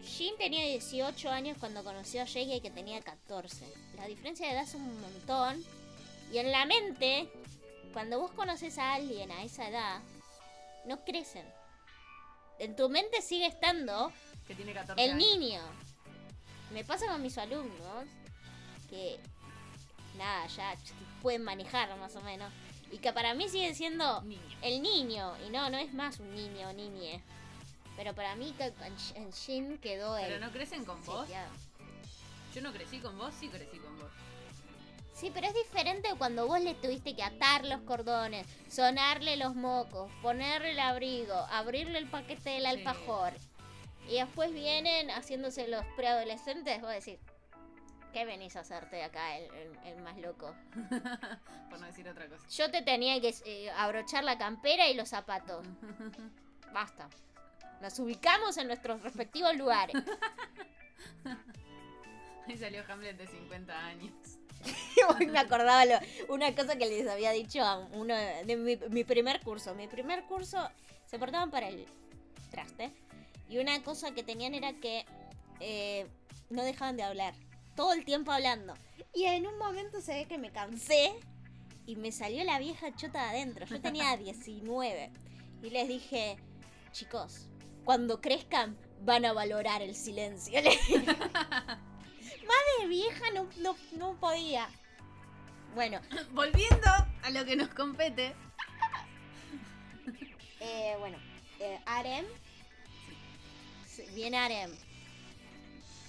[0.03, 3.65] Jin tenía 18 años cuando conoció a Jake que tenía 14.
[3.97, 5.61] La diferencia de edad es un montón.
[6.31, 7.29] Y en la mente,
[7.97, 10.01] cuando vos conoces a alguien a esa edad,
[10.85, 11.43] no crecen.
[12.59, 14.11] En tu mente sigue estando
[14.47, 15.23] Que tiene 14 el años.
[15.27, 15.61] niño.
[16.71, 18.05] Me pasa con mis alumnos
[18.87, 19.19] que
[20.15, 20.75] nada, ya
[21.23, 22.53] pueden manejar más o menos.
[22.91, 24.41] Y que para mí sigue siendo Niño.
[24.61, 25.33] el niño.
[25.47, 27.23] Y no, no es más un niño o niñe.
[27.95, 30.27] Pero para mí en Sh- en Shin quedó el...
[30.27, 31.27] ¿Pero no crecen con vos?
[32.53, 34.11] Yo no crecí con vos, sí crecí con vos.
[35.17, 40.11] Sí, pero es diferente cuando vos le tuviste que atar los cordones, sonarle los mocos,
[40.21, 42.67] ponerle el abrigo, abrirle el paquete del Sí.
[42.67, 43.33] alfajor.
[44.07, 47.17] Y después vienen haciéndose los preadolescentes, vos decís,
[48.13, 50.53] ¿qué venís a hacerte acá, el, el- el más loco?
[51.69, 52.47] Por no decir otra cosa.
[52.49, 55.65] Yo te tenía que eh, abrochar la campera y los zapatos.
[56.73, 57.09] Basta.
[57.81, 59.95] Nos ubicamos en nuestros respectivos lugares.
[62.47, 64.36] Ahí salió Hamlet de 50 años.
[65.31, 65.99] Me acordaba lo-
[66.29, 69.73] una cosa que les había dicho a uno de mi, mi primer curso.
[69.75, 70.69] Mi primer curso
[71.05, 71.85] se portaban para el
[72.51, 72.91] traste.
[73.49, 75.05] Y una cosa que tenían era que
[75.59, 76.07] eh,
[76.49, 77.33] no dejaban de hablar.
[77.75, 78.73] Todo el tiempo hablando.
[79.13, 81.13] Y en un momento se ve que me cansé
[81.85, 83.65] y me salió la vieja chota de adentro.
[83.65, 85.11] Yo tenía 19.
[85.63, 86.37] Y les dije,
[86.91, 87.47] chicos,
[87.85, 90.59] cuando crezcan van a valorar el silencio.
[92.47, 94.69] Más de vieja no, no, no podía.
[95.75, 95.99] Bueno,
[96.31, 96.89] Volviendo
[97.23, 98.33] a lo que nos compete.
[100.59, 101.17] eh, bueno,
[101.59, 102.25] eh, Arem.
[104.13, 104.71] Viene Arem.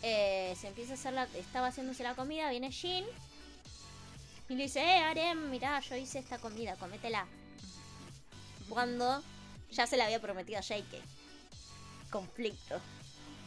[0.03, 1.25] Eh, se empieza a hacer la.
[1.35, 3.05] Estaba haciéndose la comida, viene Jin.
[4.49, 7.27] Y le dice, eh, Arem, mirá, yo hice esta comida, cométela.
[8.69, 9.23] Cuando
[9.71, 11.03] ya se la había prometido a JK.
[12.11, 12.81] Conflicto.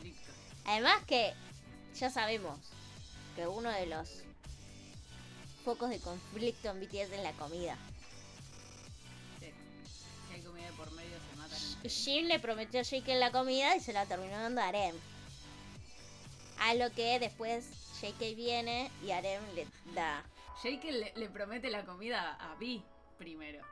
[0.04, 0.32] Listo.
[0.66, 1.34] Además que
[1.96, 2.60] ya sabemos
[3.36, 4.24] que uno de los
[5.64, 7.78] focos de conflicto en BTS es la comida.
[9.40, 9.52] Sí.
[10.28, 11.90] Si hay comida por medio, se matan.
[11.90, 14.96] Jin le prometió a JK la comida y se la terminó dando a Arem.
[16.60, 17.66] A lo que después
[18.02, 20.24] JK viene y Arem le da.
[20.64, 22.84] Jake le, le promete la comida a Vi
[23.18, 23.71] primero.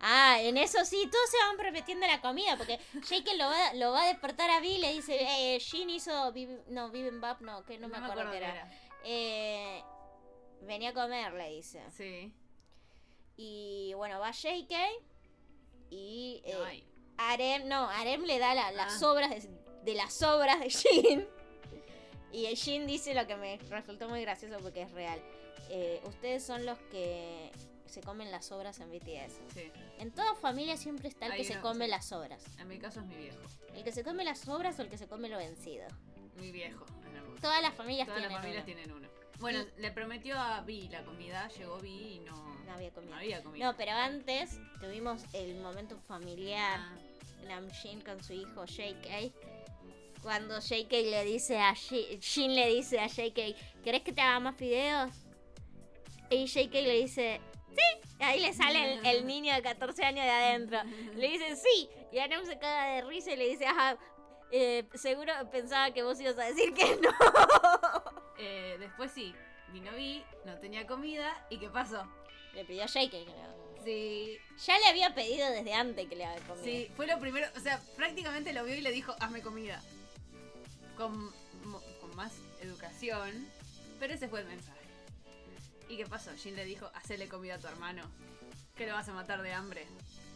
[0.00, 3.92] Ah, en eso sí, todos se van prometiendo la comida, porque JK lo va, lo
[3.92, 6.32] va a despertar a Vi y le dice, eh, Jin hizo,
[6.68, 8.70] no, Bibimbap, no, que no, me acuerdo qué era.
[9.04, 9.82] Eh,
[10.62, 11.82] venía a comer, le dice.
[11.96, 12.32] Sí.
[13.36, 14.74] Y bueno, va JK
[15.90, 16.86] y eh, No.
[17.18, 19.10] Arem, no, Arem le da la- las Ah.
[19.10, 19.48] obras de,
[19.82, 21.28] de las obras de Jin.
[22.32, 25.22] Y Jin dice lo que me resultó muy gracioso porque es real.
[25.70, 27.50] Eh, ustedes son los que
[27.88, 29.38] se comen las obras en BTS.
[29.54, 29.70] Sí.
[29.98, 32.42] En toda familia siempre está el Hay que se come las obras.
[32.58, 33.38] En mi caso es mi viejo.
[33.74, 35.86] El que se come las obras o el que se come lo vencido.
[36.40, 36.84] Mi viejo.
[37.06, 38.74] en Todas las familias Todas las tienen familias uno.
[38.74, 39.08] tienen uno.
[39.38, 42.34] Bueno, le prometió a Vi la comida, llegó Vi y no,
[42.64, 43.10] No había comida.
[43.10, 43.66] no había comida.
[43.66, 46.80] No, pero antes tuvimos el momento familiar.
[46.80, 46.96] Ah,
[47.46, 49.32] Namjoon con su hijo JK.
[50.22, 54.40] Cuando JK le dice a Shi- Shin le dice a JK, ¿querés que te haga
[54.40, 55.12] más videos?
[56.30, 57.40] Y JK le dice,
[57.76, 58.08] sí.
[58.18, 60.78] Y ahí le sale el, el niño de 14 años de adentro.
[61.14, 61.88] Le dice, sí.
[62.12, 63.98] Y Aram se caga de risa y le dice, ajá,
[64.50, 67.10] eh, seguro pensaba que vos ibas a decir que no.
[68.38, 69.34] eh, después sí,
[69.72, 71.46] vino Vi, no tenía comida.
[71.50, 72.06] ¿Y qué pasó?
[72.54, 73.54] Le pidió a le haga.
[73.84, 76.64] Sí, Ya le había pedido desde antes que le haga comida.
[76.64, 77.46] sí, fue lo primero.
[77.56, 79.82] O sea, prácticamente lo vio y le dijo, hazme comida.
[80.96, 81.32] Con,
[82.00, 83.48] con más educación.
[83.98, 84.75] Pero ese fue el mensaje.
[85.88, 86.30] ¿Y qué pasó?
[86.36, 88.02] Jin le dijo, hacele comida a tu hermano.
[88.76, 89.86] Que lo vas a matar de hambre.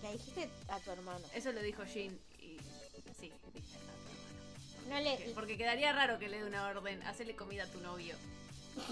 [0.03, 1.24] Le dijiste a tu hermano.
[1.34, 2.57] Eso lo dijo Jin y
[3.18, 4.88] sí, dije a tu hermano.
[4.88, 7.80] No le, Que- Porque quedaría raro que le dé una orden, hacele comida a tu
[7.80, 8.14] novio.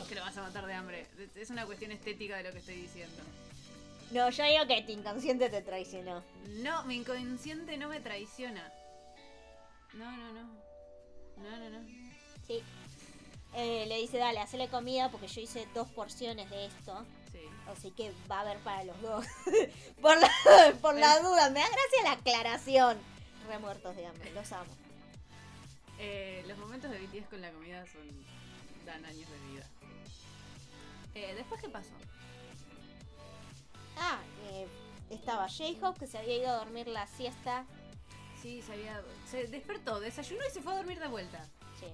[0.09, 1.07] Que lo vas a matar de hambre.
[1.37, 3.23] Es una cuestión estética de lo que estoy diciendo.
[4.11, 6.23] no, yo digo que tu inconsciente te traicionó.
[6.63, 8.71] No, mi inconsciente no me traiciona.
[9.95, 10.43] No, no, no.
[11.39, 11.89] No, no, no.
[12.47, 12.63] Sí.
[13.55, 17.05] Eh, le dice, dale, hacele comida porque yo hice dos porciones de esto.
[17.33, 17.41] Sí.
[17.67, 19.25] Así que va a haber para los dos.
[20.01, 20.31] por la,
[20.83, 22.99] por la duda, me da gracia la aclaración.
[23.49, 24.73] Re muertos de hambre, los amo.
[25.99, 28.03] Eh, los momentos de BTS con la comida son.
[28.87, 29.67] dan años de vida.
[31.15, 31.91] Eh, ¿Después qué pasó?
[33.97, 34.21] Ah,
[34.51, 34.69] eh,
[35.11, 37.67] estaba J-Hope que se había ido a dormir la siesta.
[38.41, 39.03] Sí, se había.
[39.29, 41.45] Se despertó, desayunó y se fue a dormir de vuelta.
[41.81, 41.87] Sí,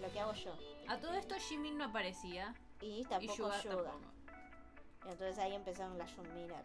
[0.00, 0.54] lo que hago yo.
[0.88, 2.54] A todo esto Jimin no aparecía.
[2.80, 3.74] Y Y tampoco Suga Suga.
[3.84, 4.12] tampoco.
[5.06, 6.64] Entonces ahí empezaron las Junminas.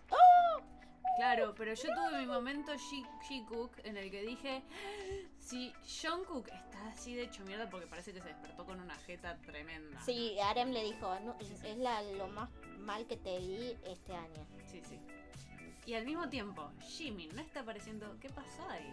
[1.17, 4.63] Claro, pero yo tuve mi momento G-Cook en el que dije,
[5.37, 5.71] si
[6.01, 10.01] Jungkook está así de hecho mierda porque parece que se despertó con una jeta tremenda.
[10.01, 12.49] Sí, Arem le dijo, "No, es la, lo más
[12.79, 14.47] mal que te vi este año.
[14.65, 14.99] Sí, sí.
[15.85, 18.17] Y al mismo tiempo, Jimin no está apareciendo.
[18.19, 18.91] ¿Qué pasó ahí?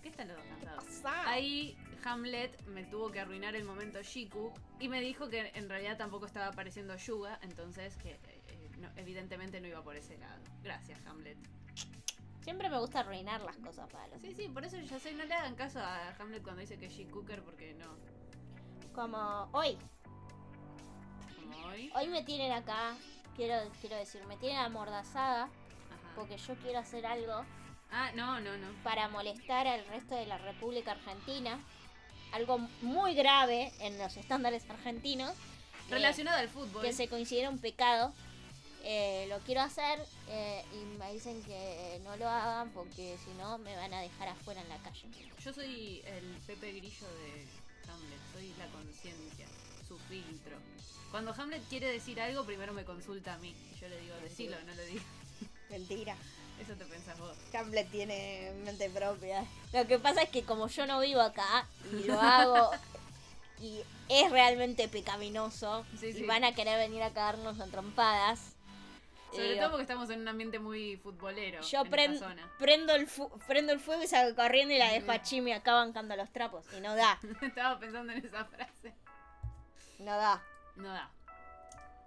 [0.00, 1.26] ¿Por qué están los dos cansados?
[1.26, 5.98] Ahí Hamlet me tuvo que arruinar el momento Shiku y me dijo que en realidad
[5.98, 10.40] tampoco estaba apareciendo Yuga, entonces que eh, eh, no- evidentemente no iba por ese lado.
[10.62, 11.36] Gracias, Hamlet.
[12.40, 15.24] Siempre me gusta arruinar las cosas para los Sí, sí, por eso ya sé, no
[15.26, 17.94] le hagan caso a Hamlet cuando dice que es Cooker porque no.
[18.94, 19.76] Como hoy.
[21.36, 21.92] Como hoy.
[21.94, 22.96] Hoy me tienen acá,
[23.36, 26.12] quiero, quiero decir, me tienen amordazada Ajá.
[26.16, 27.44] porque yo quiero hacer algo
[27.92, 28.68] Ah, no, no, no.
[28.84, 31.58] para molestar al resto de la República Argentina.
[32.32, 35.30] Algo muy grave en los estándares argentinos.
[35.32, 36.82] eh, Relacionado al fútbol.
[36.82, 38.12] que se considera un pecado.
[38.82, 43.58] Eh, lo quiero hacer eh, y me dicen que no lo hagan porque si no
[43.58, 45.06] me van a dejar afuera en la calle.
[45.44, 47.46] Yo soy el Pepe Grillo de
[47.90, 49.46] Hamlet, soy la conciencia,
[49.86, 50.56] su filtro.
[51.10, 53.54] Cuando Hamlet quiere decir algo, primero me consulta a mí.
[53.80, 55.02] Yo le digo, decilo, no lo digo.
[55.68, 56.16] Mentira.
[56.60, 57.36] Eso te pensás vos.
[57.54, 59.44] Hamlet tiene mente propia.
[59.72, 62.70] Lo que pasa es que como yo no vivo acá y lo hago
[63.60, 66.22] y es realmente pecaminoso Sí, y sí.
[66.24, 68.54] van a querer venir a cagarnos en trompadas.
[69.32, 72.52] Sobre digo, todo porque estamos en un ambiente muy futbolero yo en pren- esta zona.
[72.58, 75.74] prendo, el fu- prendo el fuego y salgo corriendo y la dejo a Chimi acá
[75.74, 76.66] bancando los trapos.
[76.76, 78.92] Y no da, Estaba pensando en esa frase.
[80.00, 80.42] no da.
[80.76, 81.10] No da.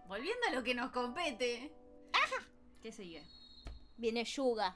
[0.07, 1.71] Volviendo a lo que nos compete.
[2.81, 3.23] ¿Qué sigue?
[3.97, 4.75] Viene Yuga,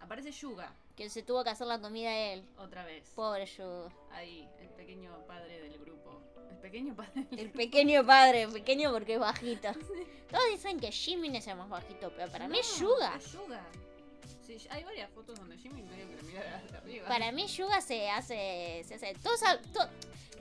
[0.00, 2.44] Aparece Yuga, que se tuvo que hacer la comida él.
[2.58, 3.08] otra vez.
[3.14, 3.90] Pobre Yuga.
[4.12, 6.20] Ahí, el pequeño padre del grupo.
[6.50, 9.68] El pequeño padre El pequeño padre, pequeño porque es bajito.
[10.30, 13.16] Todos dicen que Jimin es el más bajito, pero para mí es Yuga.
[13.16, 13.64] Es Yuga.
[14.46, 17.08] Sí, hay varias fotos donde Jimmy medio que le mira de arriba.
[17.08, 19.14] Para mí Yuga se hace, se hace.
[19.14, 19.40] Todos,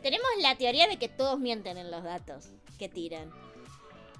[0.03, 3.31] tenemos la teoría de que todos mienten en los datos que tiran.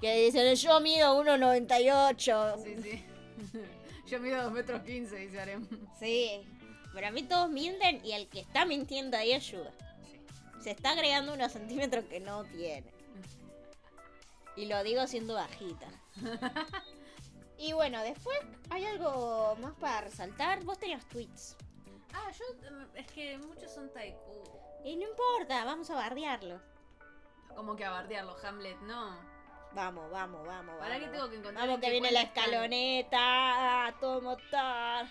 [0.00, 2.62] Que dicen, yo mido 1,98.
[2.64, 3.04] Sí, sí.
[4.06, 5.66] Yo mido 2 metros 15, dice Arem.
[5.98, 6.46] Sí.
[6.94, 9.38] Para mí todos mienten y el que está mintiendo ahí.
[9.40, 9.56] Sí.
[10.60, 12.90] Se está agregando unos centímetros que no tiene.
[14.56, 15.88] Y lo digo siendo bajita.
[17.58, 18.38] Y bueno, después
[18.70, 20.62] hay algo más para resaltar.
[20.64, 21.56] Vos tenías tweets.
[22.12, 22.44] Ah, yo.
[22.94, 24.42] Es que muchos son taiku.
[24.84, 26.60] Y no importa, vamos a bardearlo.
[27.54, 29.16] Como que a bardearlo, Hamlet, no.
[29.76, 30.74] Vamos, vamos, vamos.
[30.78, 31.04] ¿Para vamos.
[31.04, 31.66] qué tengo que encontrar?
[31.66, 35.06] Vamos que viene la escaloneta, a todo motor.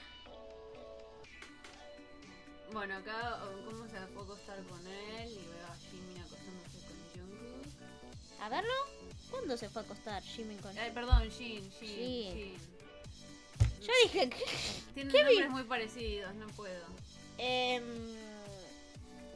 [2.74, 5.30] Bueno, acá, oh, ¿cómo se puede acostar con él?
[5.30, 8.42] Y veo a Jimmy acostándose con Jungkook.
[8.42, 8.74] A verlo.
[9.30, 12.34] ¿Cuándo se fue a acostar Jimin con Ay, perdón, Jin, Jin, Jin.
[12.34, 12.58] Jin.
[13.82, 14.46] Yo dije que...
[14.96, 15.54] Tienen ¿Qué nombres vi?
[15.54, 16.86] muy parecidos, no puedo.
[17.38, 17.84] Em,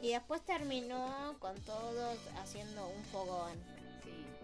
[0.02, 3.79] y después terminó con todos haciendo un fogón.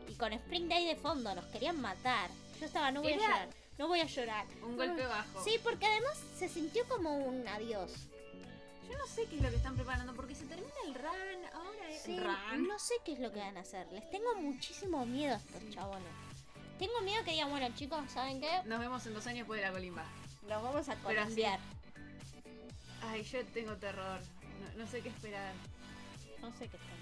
[0.09, 2.31] Y con Spring Day de fondo, nos querían matar.
[2.61, 3.49] Yo estaba, no voy a llorar,
[3.79, 4.47] no voy a llorar.
[4.63, 5.45] Un golpe bajo.
[5.45, 7.93] Sí, porque además se sintió como un adiós.
[8.89, 11.91] Yo no sé qué es lo que están preparando, porque se termina el run, ahora
[11.91, 12.69] es Sí, run.
[12.69, 13.87] no sé qué es lo que van a hacer.
[13.93, 16.09] Les tengo muchísimo miedo a estos chabones.
[16.79, 18.63] Tengo miedo que digan, bueno chicos, ¿saben qué?
[18.65, 20.05] Nos vemos en dos años después de la colimba.
[20.49, 21.03] Nos vamos a así.
[21.03, 21.59] colombiar.
[23.03, 24.21] Ay, yo tengo terror.
[24.77, 25.53] No, no sé qué esperar.
[26.41, 26.77] No sé qué.
[26.79, 26.96] Te-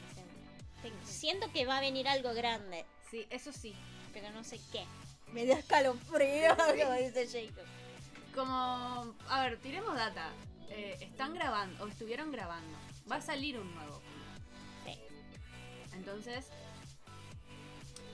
[1.04, 3.74] Siento que va a venir algo grande, Sí, eso sí.
[4.12, 4.84] pero no sé qué.
[5.32, 6.56] Me dio escalofrío.
[6.56, 7.64] Como dice Jacob.
[8.34, 10.30] Como, a ver, tiremos data.
[10.70, 12.76] Eh, están grabando, o estuvieron grabando.
[13.10, 14.00] Va a salir un nuevo.
[14.84, 14.98] Sí.
[15.92, 16.46] Entonces,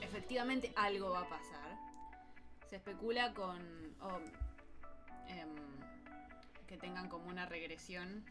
[0.03, 1.77] efectivamente algo va a pasar.
[2.69, 3.59] Se especula con
[4.03, 4.19] o,
[5.29, 5.49] em,
[6.67, 8.25] que tengan como una regresión.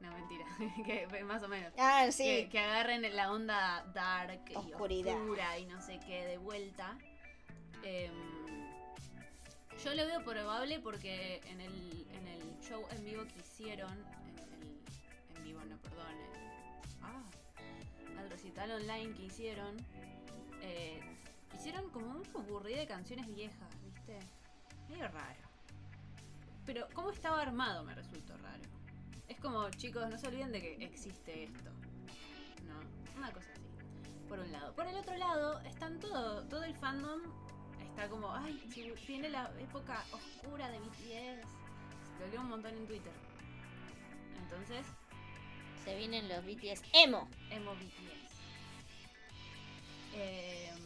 [0.00, 0.46] No, mentira,
[0.84, 1.72] que más o menos.
[1.78, 2.48] Ah, sí.
[2.50, 5.14] que agarren la onda dark y Oscuridad.
[5.20, 6.96] oscura y no sé qué de vuelta.
[7.82, 8.12] Em,
[9.84, 14.62] yo lo veo probable porque en el, en el show en vivo que hicieron, en,
[14.62, 17.22] el, en vivo no, perdón, el- ah,
[18.18, 19.76] al recital online que hicieron,
[20.62, 21.00] eh,
[21.54, 24.18] hicieron como un popurrí de canciones viejas, ¿viste?
[24.88, 25.40] Medio raro.
[26.66, 28.62] Pero cómo estaba armado me resultó raro.
[29.30, 31.70] Es como, chicos, no se olviden de que existe esto.
[32.66, 33.16] ¿No?
[33.16, 33.62] Una cosa así.
[34.28, 34.74] Por un lado.
[34.74, 37.20] Por el otro lado, están todo, todo el fandom
[37.80, 38.60] está como, ay,
[39.06, 41.46] viene la época oscura de BTS.
[42.18, 43.12] Lo leo un montón en Twitter.
[44.42, 44.84] Entonces,
[45.84, 47.28] Se vienen los BTS emo.
[47.50, 48.34] emo BTS.
[50.12, 50.76] Em,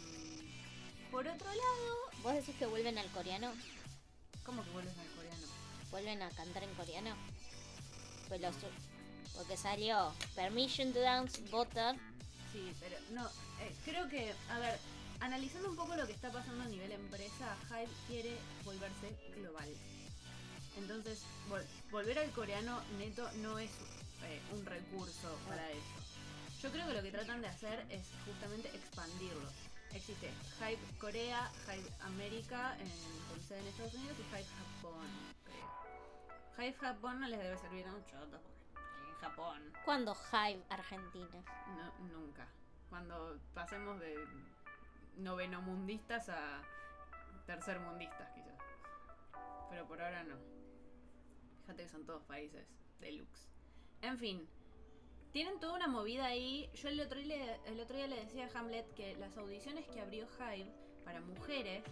[1.11, 3.53] por otro lado, ¿Vos decís que vuelven al coreano?
[4.45, 5.47] ¿cómo que vuelves al coreano?
[5.91, 7.17] ¿Vuelven a cantar en coreano?
[8.39, 8.55] Los-
[9.37, 11.97] porque salió Permission to Dance, Butter.
[12.53, 13.27] Sí, pero no,
[13.61, 14.79] eh, creo que, a ver,
[15.21, 19.69] analizando un poco lo que está pasando a nivel empresa, Hype quiere volverse global.
[20.77, 23.71] Entonces, vol- volver al coreano neto no es
[24.25, 26.61] eh, un recurso para eso.
[26.63, 29.51] Yo creo que lo que tratan de hacer es justamente expandirlo.
[29.93, 32.89] Existe Hype Corea, Hype América, en,
[33.29, 35.07] con sede en Estados Unidos, y Hype Japón,
[35.45, 35.84] creo.
[36.57, 38.47] Hype Japón no les debe servir mucho, porque
[39.09, 41.43] en Japón ¿Cuándo Hive Argentina?
[41.77, 42.47] no, nunca.
[42.89, 44.17] Cuando pasemos de
[45.17, 46.63] novenomundistas a
[47.47, 48.59] tercermundistas, quizás.
[49.71, 50.37] Pero por ahora no.
[51.63, 52.67] Fíjate que son todos países
[53.01, 53.49] deluxe.
[54.03, 54.49] En fin,
[55.33, 56.71] tienen toda una movida ahí.
[56.75, 60.01] Yo el otro, día, el otro día le decía a Hamlet que las audiciones que
[60.01, 60.71] abrió Hive
[61.05, 61.83] para mujeres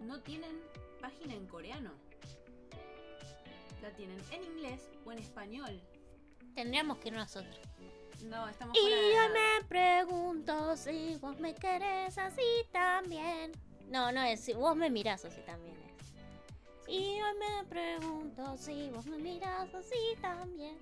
[0.00, 0.60] no tienen
[1.00, 1.92] página en coreano.
[3.82, 5.80] La tienen en inglés o en español.
[6.54, 7.58] Tendríamos que ir nosotros.
[8.24, 9.28] No, estamos Y fuera de yo la-
[9.60, 13.52] me pregunto si vos me querés así también.
[13.88, 16.88] No, no es si vos me mirás así también es.
[16.88, 20.78] Y yo me pregunto si vos me mirás así también.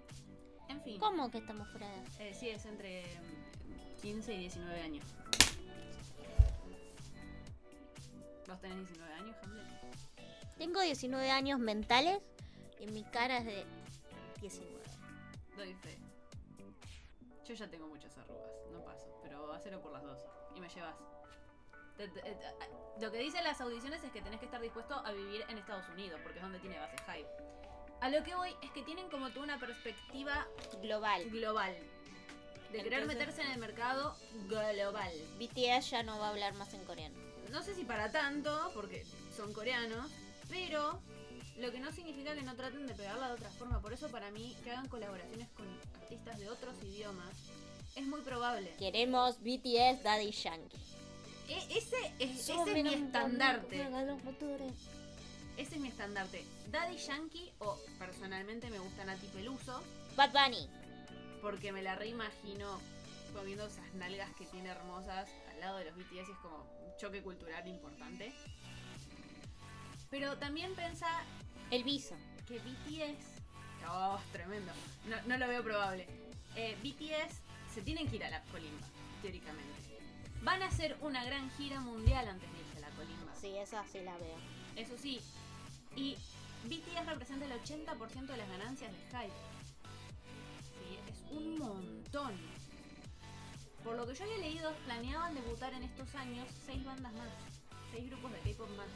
[0.68, 0.98] En fin.
[0.98, 2.28] ¿Cómo que estamos fuera de?
[2.30, 5.04] Eh, sí, es entre mm, 15 y 19 años.
[8.46, 9.64] ¿Vos tenés 19 años, Hamlet?
[10.58, 12.20] Tengo 19 años mentales
[12.84, 13.64] y mi cara es de
[14.40, 14.74] 19.
[15.56, 15.98] Doy fe.
[17.46, 20.18] Yo ya tengo muchas arrugas, no paso, pero hacelo por las dos.
[20.56, 20.94] Y me llevas.
[21.96, 24.94] Te- te- te- a- Lo que dicen las audiciones es que tenés que estar dispuesto
[24.94, 27.28] a vivir en Estados Unidos, porque es donde tiene base Hype.
[28.00, 30.46] A lo que voy es que tienen como toda una perspectiva
[30.82, 31.30] Global.
[31.30, 31.74] global.
[32.72, 34.16] De querer Entonces- meterse en el mercado
[34.48, 35.12] global.
[35.38, 37.16] BTS ya no va a hablar más en coreano.
[37.50, 39.04] No sé si para tanto, porque
[39.36, 40.10] son coreanos,
[40.48, 41.00] pero
[41.58, 43.80] lo que no significa que no traten de pegarla de otra forma.
[43.80, 45.66] Por eso para mí que hagan colaboraciones con
[46.00, 47.32] artistas de otros idiomas
[47.94, 48.74] es muy probable.
[48.78, 50.78] Queremos BTS Daddy Yankee.
[51.48, 53.86] E- ese es, ese es mi estandarte.
[55.56, 56.44] Ese es mi estandarte.
[56.70, 59.80] Daddy Yankee o personalmente me gusta Nati Peluso
[60.16, 60.68] Bad Bunny.
[61.40, 62.80] porque me la reimagino
[63.32, 66.96] comiendo esas nalgas que tiene hermosas al lado de los BTS y es como un
[66.96, 68.32] choque cultural importante.
[70.10, 71.06] Pero también pensa
[71.70, 72.16] El Visa.
[72.46, 73.42] que BTS.
[73.88, 74.72] Oh, tremendo.
[75.06, 76.06] No, no lo veo probable.
[76.56, 77.40] Eh, BTS
[77.74, 78.86] se tienen que ir a la colimba,
[79.22, 79.72] teóricamente.
[80.42, 83.34] Van a hacer una gran gira mundial antes de irse a la colimba.
[83.34, 84.36] Sí, esa sí la veo.
[84.76, 85.20] Eso sí.
[85.96, 86.16] Y
[86.64, 89.32] BTS representa el 80% de las ganancias de Hype.
[90.62, 92.34] Sí, es un montón.
[93.82, 97.28] Por lo que yo había leído, planeaban debutar en estos años seis bandas más.
[97.90, 98.86] Seis grupos de K-pop más.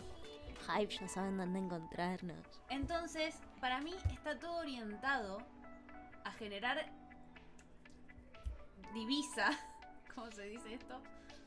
[0.68, 2.36] Hype, ya saben dónde encontrarnos.
[2.68, 5.38] Entonces, para mí está todo orientado
[6.24, 6.86] a generar
[8.94, 9.50] divisa.
[10.14, 11.00] ¿Cómo se dice esto?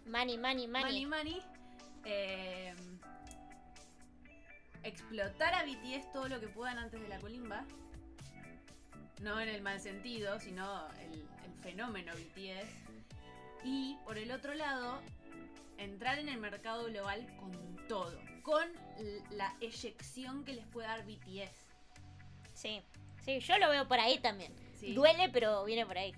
[0.07, 1.05] Money, money, Money, money.
[1.05, 1.41] money.
[2.05, 2.73] eh,
[4.83, 7.65] explotar a BTS todo lo que puedan antes de la colimba.
[9.21, 11.13] No en el mal sentido, sino el,
[11.45, 12.69] el fenómeno BTS.
[13.63, 14.99] Y por el otro lado,
[15.77, 17.51] entrar en el mercado global con
[17.87, 18.19] todo.
[18.41, 18.67] Con
[19.31, 21.51] la eyección que les puede dar BTS.
[22.53, 22.81] Sí,
[23.23, 24.53] sí, yo lo veo por ahí también.
[24.79, 24.93] Sí.
[24.93, 26.13] Duele, pero viene por ahí.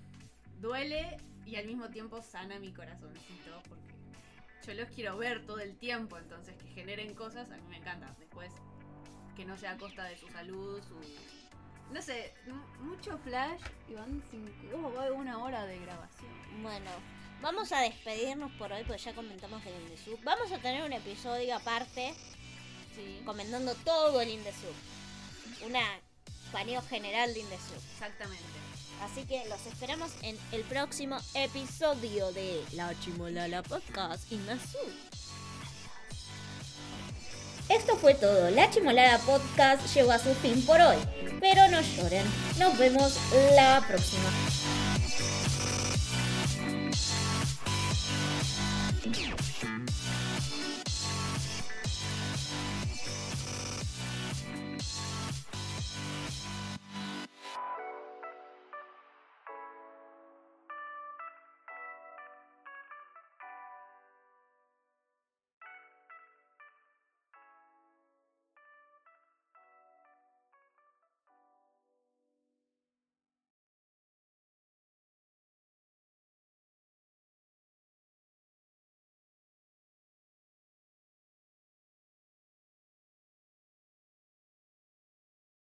[0.59, 3.93] duele y al mismo tiempo sana mi corazoncito porque
[4.65, 8.15] yo los quiero ver todo el tiempo, entonces que generen cosas a mí me encanta.
[8.17, 8.51] Después
[9.35, 10.95] que no sea a costa de su salud, su
[11.93, 12.33] no sé,
[12.79, 16.31] mucho flash y van cinco, oh, una hora de grabación.
[16.61, 16.89] Bueno,
[17.43, 20.19] vamos a despedirnos por hoy porque ya comentamos el Indesub.
[20.23, 22.13] Vamos a tener un episodio aparte
[22.95, 24.73] Sí, comentando todo el Indesub.
[25.65, 25.81] Una
[26.51, 27.81] paneo general de Indesub.
[27.93, 28.43] exactamente.
[29.01, 34.93] Así que los esperamos en el próximo episodio de La Chimolala Podcast Indesub.
[37.67, 38.51] Esto fue todo.
[38.51, 40.97] La Chimolada Podcast llegó a su fin por hoy.
[41.39, 42.25] Pero no lloren.
[42.59, 43.17] Nos vemos
[43.55, 44.29] la próxima.